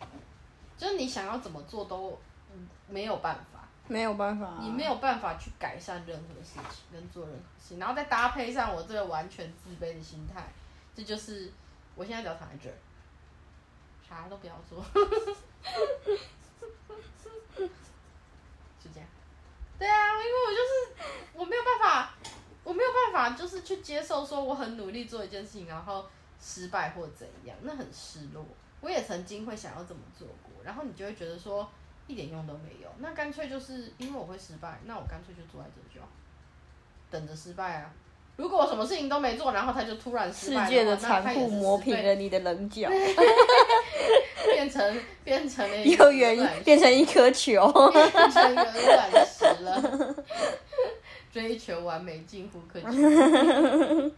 [0.78, 2.18] 就是你想要怎么做都
[2.54, 3.53] 嗯没有办法，
[3.88, 10.48] 没有办法、你没有办法去改善任何事情跟做任何事，然后再搭配上我这个完全自卑的心态，
[10.96, 11.52] 这就是
[11.96, 12.76] 我现在只要躺在这儿，
[14.08, 14.84] 啥都不要做，
[18.80, 19.08] 就这样。
[19.78, 20.72] 对啊，因为我就是
[21.34, 22.14] 我没有办法，
[22.64, 26.06] 我没有办法，就是去接受说我很努力做一件事情，然后
[26.40, 28.46] 失败或怎样，那很失落。
[28.80, 31.70] 我也曾经会想要这么做过，然后你就会觉得说
[32.08, 36.08] 一点用都没有，那干脆就是因为我会失败，那我干脆就坐在这就好，
[37.10, 37.92] 等着失败啊。
[38.36, 42.90] 如果我什么事情都没做，然后他就突然失世败界的残酷磨平了你的棱角，
[44.52, 47.72] 变成变成了一个又圆变成一颗球。
[47.92, 50.16] 变成一个卵石了，
[51.32, 52.98] 追求完美近乎可及，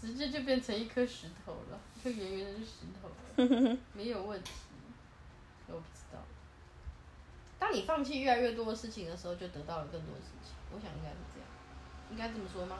[0.00, 3.08] 直接就变成一颗石头了，就圆圆的石头
[3.44, 4.50] 了，没有问题。
[7.58, 10.52] 当你放弃越来越多的事情的时候，就得到了更多的事情。
[10.72, 11.48] 我想应该是这样，
[12.12, 12.76] 应该这么说吗？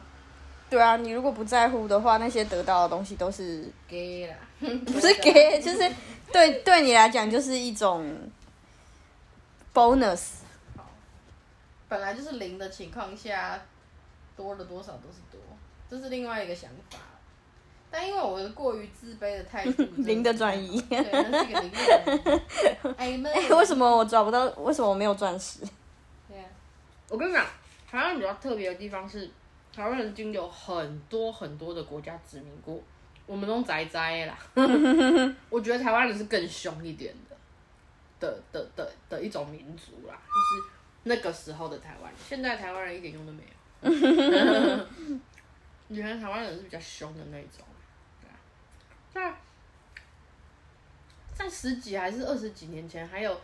[0.70, 5.90] 对啊，你如果不在乎的话，那些得到的东西都是给啦， 不是给， 就是
[6.32, 8.16] 对对你来讲就是一种
[9.72, 10.40] bonus。
[11.88, 13.58] 本来就是零的情况下，
[14.36, 15.40] 多了多少都是多，
[15.88, 16.98] 这是另外一个想法。
[17.98, 23.26] 但因为我的过于自卑的态度， 零的转移对，那是一个零的转移。
[23.36, 24.46] 哎为什么我找不到？
[24.50, 25.58] 为什么我没有钻石？
[26.28, 26.44] 对啊，
[27.08, 27.44] 我跟你讲，
[27.90, 29.28] 台湾比较特别的地方是，
[29.74, 32.80] 台湾人经有很多很多的国家殖民过，
[33.26, 34.38] 我们都宅宅啦。
[35.50, 37.36] 我觉得台湾人是更凶一点的，
[38.20, 40.62] 的的的的一种民族啦，就是
[41.02, 43.48] 那个时候的台湾，现在台湾人一点用都没有。
[45.88, 47.67] 原来台湾人是比较凶的那种，对啊，
[49.12, 49.32] 在
[51.34, 53.40] 在十几还是二十几年前，还有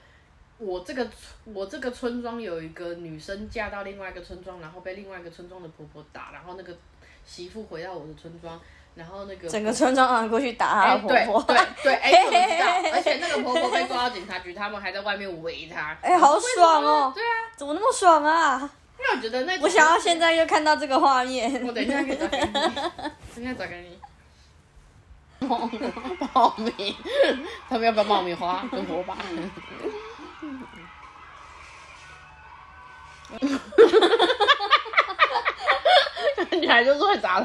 [0.58, 1.08] 我这个
[1.44, 6.76] 我这个村庄有一个女生嫁到另外一个村庄，然后被另外一个村庄的婆婆打，然后那个
[7.24, 8.60] 媳妇回到我的村庄，
[8.94, 11.42] 然后那个整个村庄让人过去打婆婆，
[11.82, 15.96] 对哎、我知道，而且那个婆婆被抓到警察局，他们还在外面围她。
[16.02, 17.12] 哎、好爽哦！
[17.14, 18.58] 对啊，怎么那么爽啊？
[18.98, 21.64] 因为我觉得那种我想要现在就看到这个画面。
[21.66, 22.52] 我等一下可以找给你，
[23.34, 23.98] 等一下找给你。
[26.32, 26.96] 爆米，
[27.68, 29.16] 他们要不要爆米花跟火把？
[36.36, 37.40] 看起来就是会打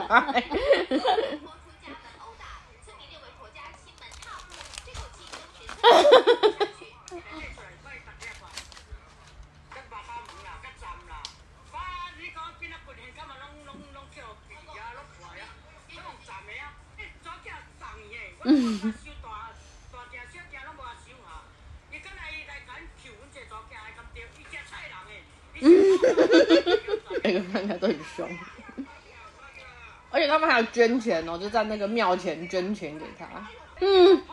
[30.80, 33.46] 捐钱哦，就在那个庙前捐钱给他。
[33.82, 34.24] 嗯，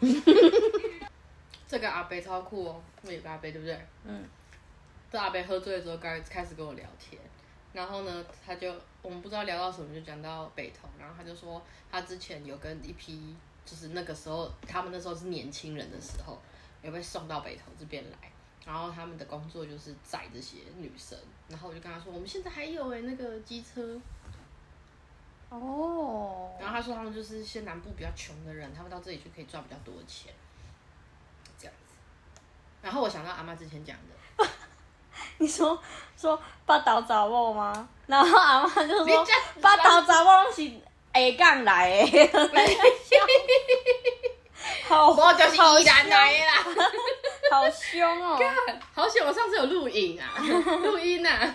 [1.68, 3.80] 这个阿伯超酷哦，那有个阿伯对不对？
[4.06, 4.24] 嗯。
[5.12, 7.22] 这阿伯喝醉的时候，开开始跟我聊天，
[7.72, 11.62] 然后呢，他就我们不知道聊到什么，就讲到北投，然后他就说
[11.92, 13.36] 他之前有跟一批，
[13.68, 16.40] 就是那个时候他们那时候是年轻人的时候，
[16.82, 18.32] 也被送到北投这边来，
[18.64, 24.00] 然后他们的工作就是载这些女生，然后我就跟他说，我们现在还有哎、那个机车，
[25.50, 30.32] 哦，然后他说他们就是一些南部比较穷的人，他们到这里就可以赚比较多的钱，
[31.58, 31.94] 这样子。
[32.80, 34.46] 然后我想到阿妈之前讲的，
[35.38, 35.78] 你说
[36.16, 37.88] 说八岛找某吗？
[38.06, 39.26] 然后阿妈就说
[39.60, 40.62] 八岛找某是
[41.12, 42.28] 下港来的，
[44.88, 46.52] 好，我就是好宜兰来的啦。
[47.50, 48.38] 好凶哦！
[48.94, 50.34] 好险，我上次有录影啊，
[50.82, 51.54] 录音啊，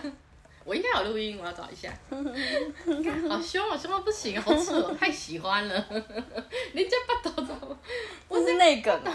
[0.64, 1.88] 我应该有录音，我要找一下。
[2.10, 5.74] 干好凶哦，凶到不行，好扯哦，太喜欢了。
[6.72, 7.78] 人家把头怎么？
[8.28, 9.12] 我是内梗啊，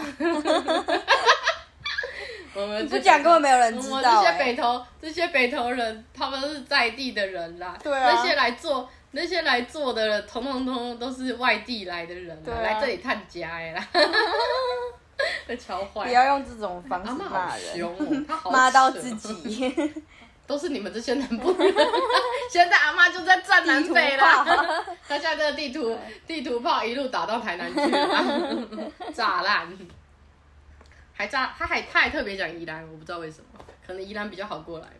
[2.54, 4.32] 我们不讲根本没有人知我们这些。
[4.38, 7.76] 北投，这些北投人，他们都是在地的人啦。
[7.82, 13.86] 对啊那些来做，那些来做的，统统统统都是外地来的人来这里探家哎啦。
[15.46, 16.06] 在敲坏。
[16.06, 19.72] 不要用这种方式骂人，凶哦， 他好骂到自己。
[20.46, 21.74] 都是你们这些南部人。
[22.50, 24.44] 现在阿妈就在站南北啦
[25.06, 25.96] 他现在这个地图
[26.26, 29.68] 地图炮一路打到台南去了，炸烂。
[31.12, 34.86] 还炸，他还他还特别讲宜兰，我不知道为什么，可能宜兰比较好过来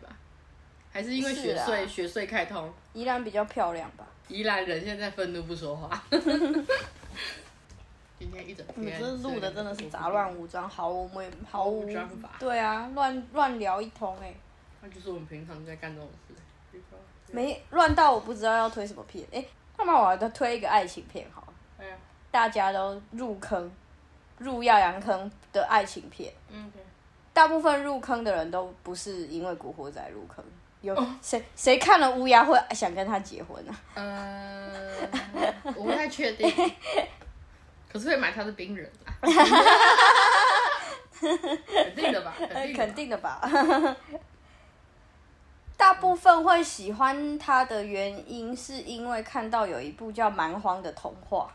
[0.91, 4.05] 还是因为雪穗雪穗开通，宜兰比较漂亮吧？
[4.27, 6.03] 宜兰人现在愤怒不说话。
[8.19, 12.31] 今天一整天，你们这录的真的是杂乱无章，毫无没毫无章法。
[12.39, 14.33] 对啊，乱乱聊一通哎、
[14.81, 16.35] 那就是我们平常在干这种事。
[17.31, 19.25] 没乱到我不知道要推什么片。
[19.31, 19.43] 哎，
[19.79, 21.95] 要么我要推一个爱情片好了，哎呀，
[22.29, 23.71] 大家都入坑，
[24.37, 26.71] 入耀阳坑的爱情片，嗯
[27.33, 30.43] 大部分入坑的人都不是因为古惑仔入坑，
[30.81, 33.75] 有哦谁谁看了乌鸦会想跟他结婚啊？
[33.95, 34.71] 呃，
[35.75, 36.49] 我不太确定，
[37.91, 39.13] 可是会买他的冰人啊，
[41.21, 42.33] 肯定的吧？
[42.37, 43.41] 肯定的吧肯定的吧。
[45.77, 51.47] 大部分会喜欢他的原因，是因为看到有一部叫《蛮荒的童话》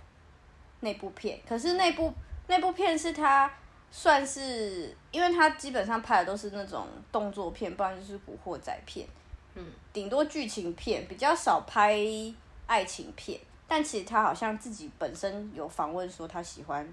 [0.80, 2.12] 那部片，可是那部
[2.48, 3.48] 那部片是他
[3.98, 9.08] 算是，因为他基本上拍的都是那种动作片，不然就是古惑仔片，
[9.54, 11.98] 嗯，顶多剧情片，比较少拍
[12.66, 13.40] 爱情片。
[13.66, 16.86] 但其实他好像自己本身有访问说，他喜欢，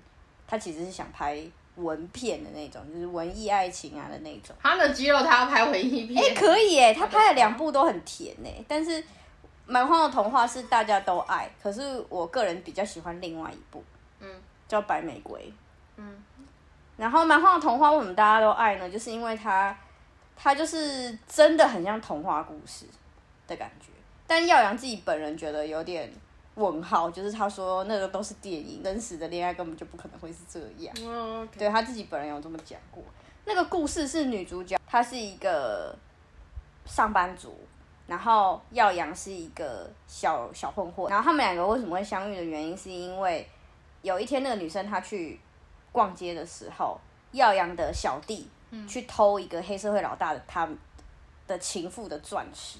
[0.47, 1.43] 他其实是想拍
[1.75, 4.55] 文片的那种，就是文艺爱情啊的那种。
[4.61, 8.91] 他的肌肉他要拍文艺片，哎、可以哎，他拍了两部都很甜哎，但是
[9.65, 13.83] 《蛮荒的童话》是大家都爱，可是我个人比较喜欢另外一部，
[14.21, 14.29] 嗯，
[14.69, 15.41] 叫《白玫瑰》。
[15.95, 16.23] 嗯，
[16.97, 18.89] 然后《蛮荒的童话》为什么大家都爱呢？
[18.89, 19.75] 就是因为它，
[20.35, 22.85] 它就是真的很像童话故事
[23.47, 23.87] 的感觉，
[24.27, 26.11] 但耀阳自己本人觉得有点
[26.55, 30.95] 问号，就是他说那个都是电影，真实的恋爱根本就不可能会是这样。
[31.57, 33.03] 对他自己本人有这么讲过。
[33.45, 35.93] 那个故事是女主角，她是一个
[36.85, 37.57] 上班族，
[38.07, 43.45] 然后耀阳是一个小小混混，然后他们两个为什么会相遇的原因，是因为
[44.01, 45.39] 有一天那个女生她去
[45.93, 46.99] 逛街的时候，
[47.31, 48.49] 耀阳的小弟
[48.87, 50.67] 去偷一个黑社会老大的他
[51.47, 52.79] 的情妇的钻石，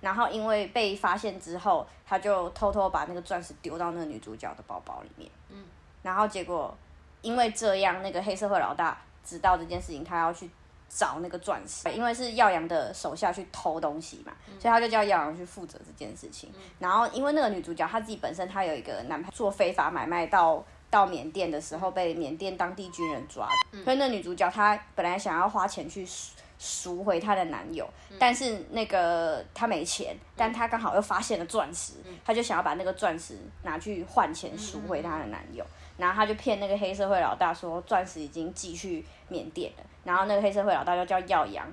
[0.00, 5.64] 然后因为被发现之后，他就偷偷把那个钻石丢到那个女主角的包包里面，嗯
[6.02, 6.76] 然后结果
[7.22, 10.50] 因为这样，那个黑社会老大知道这件事情，他要去
[10.88, 16.50] 找那个钻石，因为是耀阳的手下去偷东西嘛，所以他就叫耀阳去负责这件事情。
[16.80, 20.64] 然后因为那个女主角她自己本身她有一个男朋友做非法买卖到。
[20.90, 23.48] 到缅甸的时候被缅甸当地军人抓，
[23.84, 31.92] 所以那女主角她本来想要花钱去赎赎回她的男友，但是那个她没钱，但她刚好又发现了钻石，
[32.24, 35.64] 她就想要把那个钻石拿去换钱赎回她的男友。
[35.96, 41.66] 然后她就骗那个黑社会老大说钻石已经寄去缅甸了，然后那个黑社会老大就叫耀阳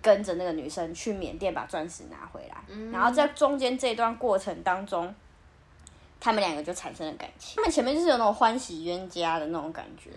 [0.00, 2.56] 跟着那个女生去缅甸把钻石拿回来，
[2.92, 5.12] 然后在中间这段过程当中，
[6.22, 7.56] 他们两个就产生了感情。
[7.56, 10.10] 他们前面就是有那种欢喜冤家的那种感觉，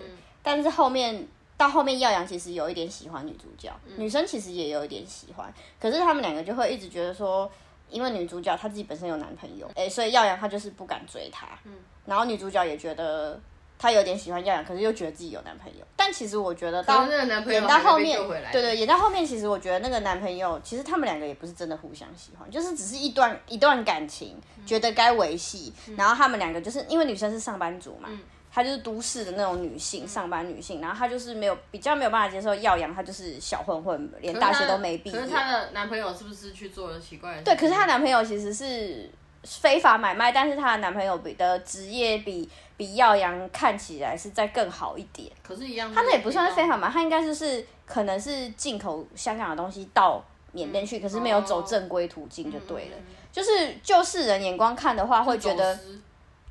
[0.43, 1.27] 但是后面
[1.57, 7.51] 到后面耀阳其实有一点喜欢女主角，女生其实也有一点喜欢，可是他们两个就会一直觉得说。
[7.87, 11.47] 因为女主角她自己本身有男朋友，哎、所以耀阳她就是不敢追她。
[11.65, 11.71] 嗯，
[12.07, 13.39] 然后女主角也觉得
[13.77, 15.85] 她有点喜欢耀阳，可是又觉得自己有男朋友。
[15.95, 18.19] 但其实我觉得到那个男朋友演到后面
[18.51, 25.73] 对对，演到后面，其实我觉得那个男朋友，其实他们两个也不是真的互相喜欢，就是只是一段一段感情，觉得该维系。
[25.97, 28.09] 然后他们两个就是因为女生是上班族嘛，
[28.51, 35.19] 她就是都市的那种女性，上班女性，然后她就是没有比较没有办法接受耀阳，她就是小混混，连大学都没毕业。
[35.19, 37.41] 可是她的男朋友是不是去做了奇怪的？
[37.43, 39.09] 对，可是她男朋友其实是
[39.43, 45.31] 非法买卖，但是她的男朋友比的职业比比耀阳看起来是再更好一点。
[45.41, 52.97] 可是一样，他那也不算是非法嘛，他应该就是可能是进口香港的东西到缅甸去，可是没有走正规途径就对了。
[53.31, 55.77] 就是就世人眼光看的话，会觉得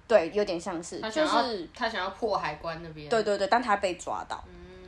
[0.07, 4.45] 对，有点像是，就是他想要破海关那边，对对对，但他被抓到，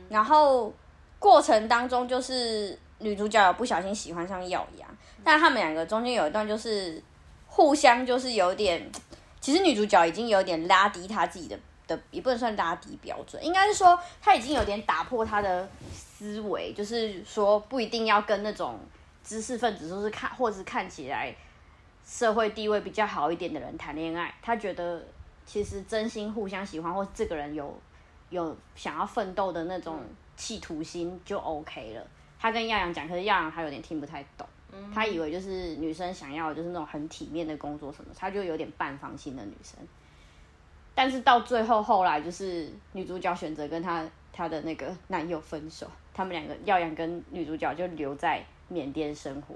[0.07, 0.71] 然后
[1.17, 4.87] 过程当中就是女主角有不小心喜欢上耀阳，
[5.23, 7.01] 但他们两个中间有一段就是
[7.47, 8.87] 互相就是有点，
[9.47, 18.77] 其实女主角已经有点拉低她自己的的，也不能算拉低标准，应该是说她已经有点打破她的思维，就是说不一定要跟那种
[19.23, 21.33] 知识分子，就是看或是看起来
[22.05, 25.01] 社会地位比较好一点的人谈恋爱，她觉得
[25.45, 27.73] 其实真心互相喜欢，或这个人有
[28.27, 30.01] 有想要奋斗的那种
[30.35, 32.05] 企图心就 OK 了。
[32.37, 34.45] 他跟耀阳讲，可是耀阳他有点听不太懂，
[34.93, 39.77] 他以为就是女生想要的就是那种很体面的工作什么，他就有点半放心的女生。
[40.93, 44.03] 但是到最后后来就是女主角选择跟她
[44.33, 49.55] 她的那个男友分手，他们两个耀阳跟女主角就留在缅甸生活。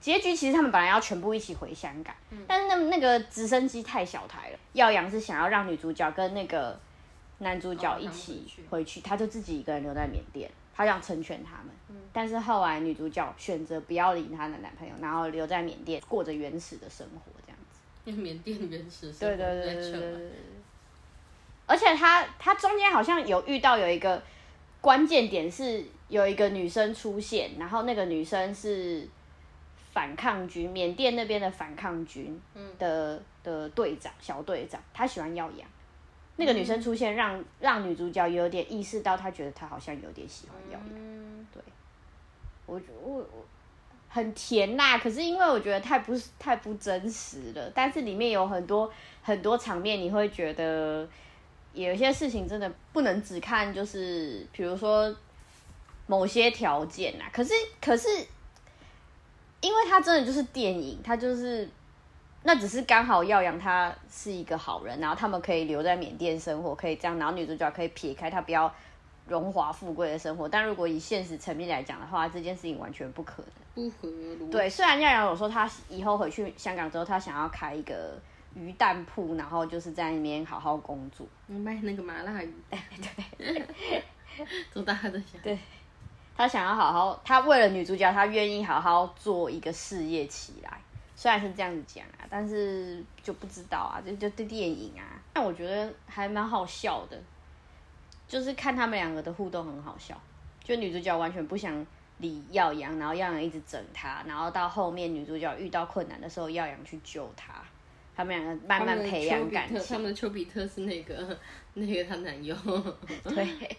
[0.00, 2.14] 结局其实他们本来要全部一起回香港，
[2.46, 4.58] 但是那那个直升机太小台了。
[4.74, 6.78] 耀阳是想要让女主角跟那个
[7.38, 11.66] 男主角一起回去，他就自己一个人留在缅甸，他想成全他们。
[12.12, 17.80] 但是后来女主角选择不要理她的男朋友，然后留在缅甸过着原始的生活，这样子。
[18.04, 20.30] 因为缅甸原始生活对对对对对对。
[21.66, 24.22] 而且他他中间好像有遇到有一个
[24.80, 29.08] 关键点是有一个女生出现，然后那个女生是
[29.92, 32.40] 反抗军，缅甸那边的反抗军
[32.78, 35.68] 的、的队长小队长，她喜欢耀阳。
[36.36, 40.82] 那个女生出现让，让女主角有点意识到，她觉得她好像有点喜欢耀阳。
[40.92, 41.46] 嗯，
[42.66, 43.26] 我我我
[44.08, 48.90] 很甜呐、可是因为我觉得太不太不真实了，但是里面有很多
[49.22, 51.06] 很多场面，你会觉得
[51.72, 55.14] 有一些事情真的不能只看，就是比如说
[56.06, 57.28] 某些条件啊。
[57.32, 58.08] 可是可是，
[59.60, 61.68] 因为它真的就是电影，它就是
[62.46, 68.70] 那只是刚好耀阳他是一个好人，然后他们可以留在缅甸生活，可以这样，然后女主角可以撇开他不要
[69.26, 70.46] 荣华富贵的生活。
[70.46, 73.50] 但如果以现实层面来讲的话，这件事情完全不可能。
[73.74, 74.50] 不合逻辑。
[74.50, 78.20] 对，虽然耀阳有说他以后回去香港之后，他想要开一个
[78.54, 81.26] 鱼蛋铺，然后就是在那边好好工作。
[81.48, 82.54] 我卖那个麻辣鱼，
[83.38, 83.64] 对，
[84.70, 85.58] 做大家在想， 对
[86.36, 90.78] 他想要好好，他为了女主角，他愿意好好做一个事业起来。
[91.24, 97.18] 虽然是这样子讲啊，但是就不知道啊，就就对电影啊，但我觉得还蛮好笑的，
[98.28, 100.20] 就是看他们两个的互动很好笑。
[100.62, 101.86] 就女主角完全不想
[102.18, 107.54] 理耀阳，然后耀阳一直整她，然后到后面女主角遇到困难的时候，耀阳去救她，
[108.14, 110.00] 他们两个慢慢培养感情他情。
[110.02, 111.38] 们的丘比特是那个
[111.72, 112.54] 那个她男友，
[113.24, 113.72] 对，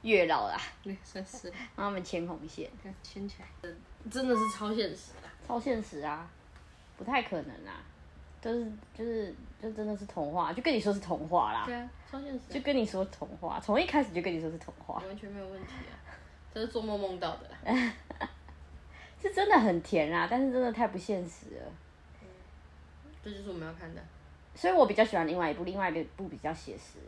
[0.00, 3.68] 月老啦， 对，算是了让他们牵红线，看牵起来，
[4.10, 5.28] 真的是超现实的。
[5.46, 6.26] 超现实啊，
[7.02, 7.82] 不太可能啦，
[8.40, 15.94] 就是就是就真的是童话，就跟你说是童话啦对，啊，超现实啊，就跟你说童话，从一开始就跟你说是童话，完全没有问题啊，
[16.52, 17.92] 这是做梦梦到的啦。
[19.20, 21.72] 是真的很甜啊，但是真的太不现实了，
[23.22, 24.02] 这就是我们要看的。
[24.54, 26.98] 所以我比较喜欢另外一部，另外一部比较写实，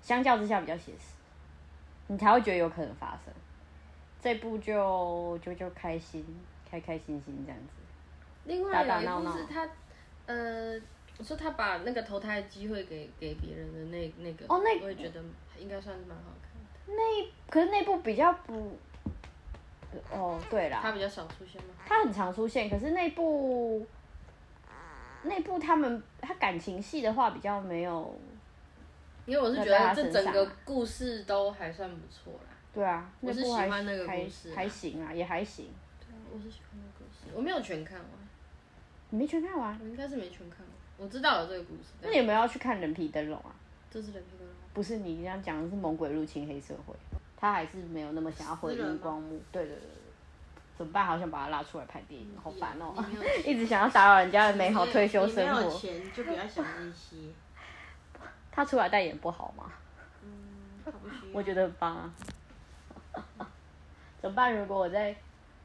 [0.00, 1.12] 相较之下比较写实，
[2.06, 3.32] 你才会觉得有可能发生。
[4.22, 6.24] 这部就就就开心，
[6.70, 7.83] 开开心心这样子。
[8.44, 9.68] 另外有一部是他，
[10.26, 10.74] 呃，
[11.18, 15.22] 我说他把那个投胎的机会给给别人的那那个，哦那我也觉得
[15.58, 16.68] 应该算是蛮好看的。
[16.86, 18.76] 那可是那部比较不，
[20.10, 21.68] 哦对啦，他比较少出现吗？
[21.86, 23.86] 他很常出现，可是那部
[25.22, 28.18] 那部他们他感情戏的话比较没有，
[29.24, 32.50] 因为我是觉得这整个故事都还算不错啦。
[32.74, 35.70] 对啊，我是喜欢那个故事啊还行啊，也还行。
[36.00, 38.08] 对啊我是喜欢那个故事，我没有全看完，
[39.14, 39.78] 你没全看完？
[39.80, 40.68] 我应该是没全看完。
[40.96, 43.54] 我知道有这个故事，那你有没有要去看《人皮灯笼》啊？
[43.88, 46.92] 这是人皮灯笼不是你这样讲的是《猛鬼入侵黑社会》，
[47.36, 49.40] 他还是没有那么想要回荧光幕。
[49.52, 51.06] 对对对对，怎么办？
[51.06, 52.92] 好想把他拉出来拍电影，好烦哦、
[53.46, 55.62] 一直想要打扰人家的美好退休生活。
[55.62, 57.16] 有钱就不要想那些。
[58.50, 59.70] 他出来代言不好吗？
[60.24, 60.92] 嗯。
[61.32, 62.12] 我觉得很棒啊。
[64.20, 64.52] 怎么办？
[64.56, 65.14] 如果我在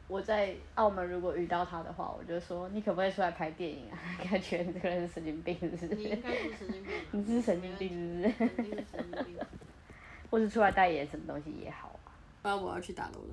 [0.09, 3.95] 我在澳门如果遇到他的话，我就说你可不可以出来拍电影啊？
[4.29, 5.95] 感觉你这个人是神经病，是不是？
[5.95, 6.93] 你应该是神经病。
[7.11, 8.69] 你是神经病，是不是？
[8.71, 9.37] 是神经病。
[10.31, 12.09] 或者出来代言什么东西也好啊。
[12.41, 13.27] 不然我要去打楼了。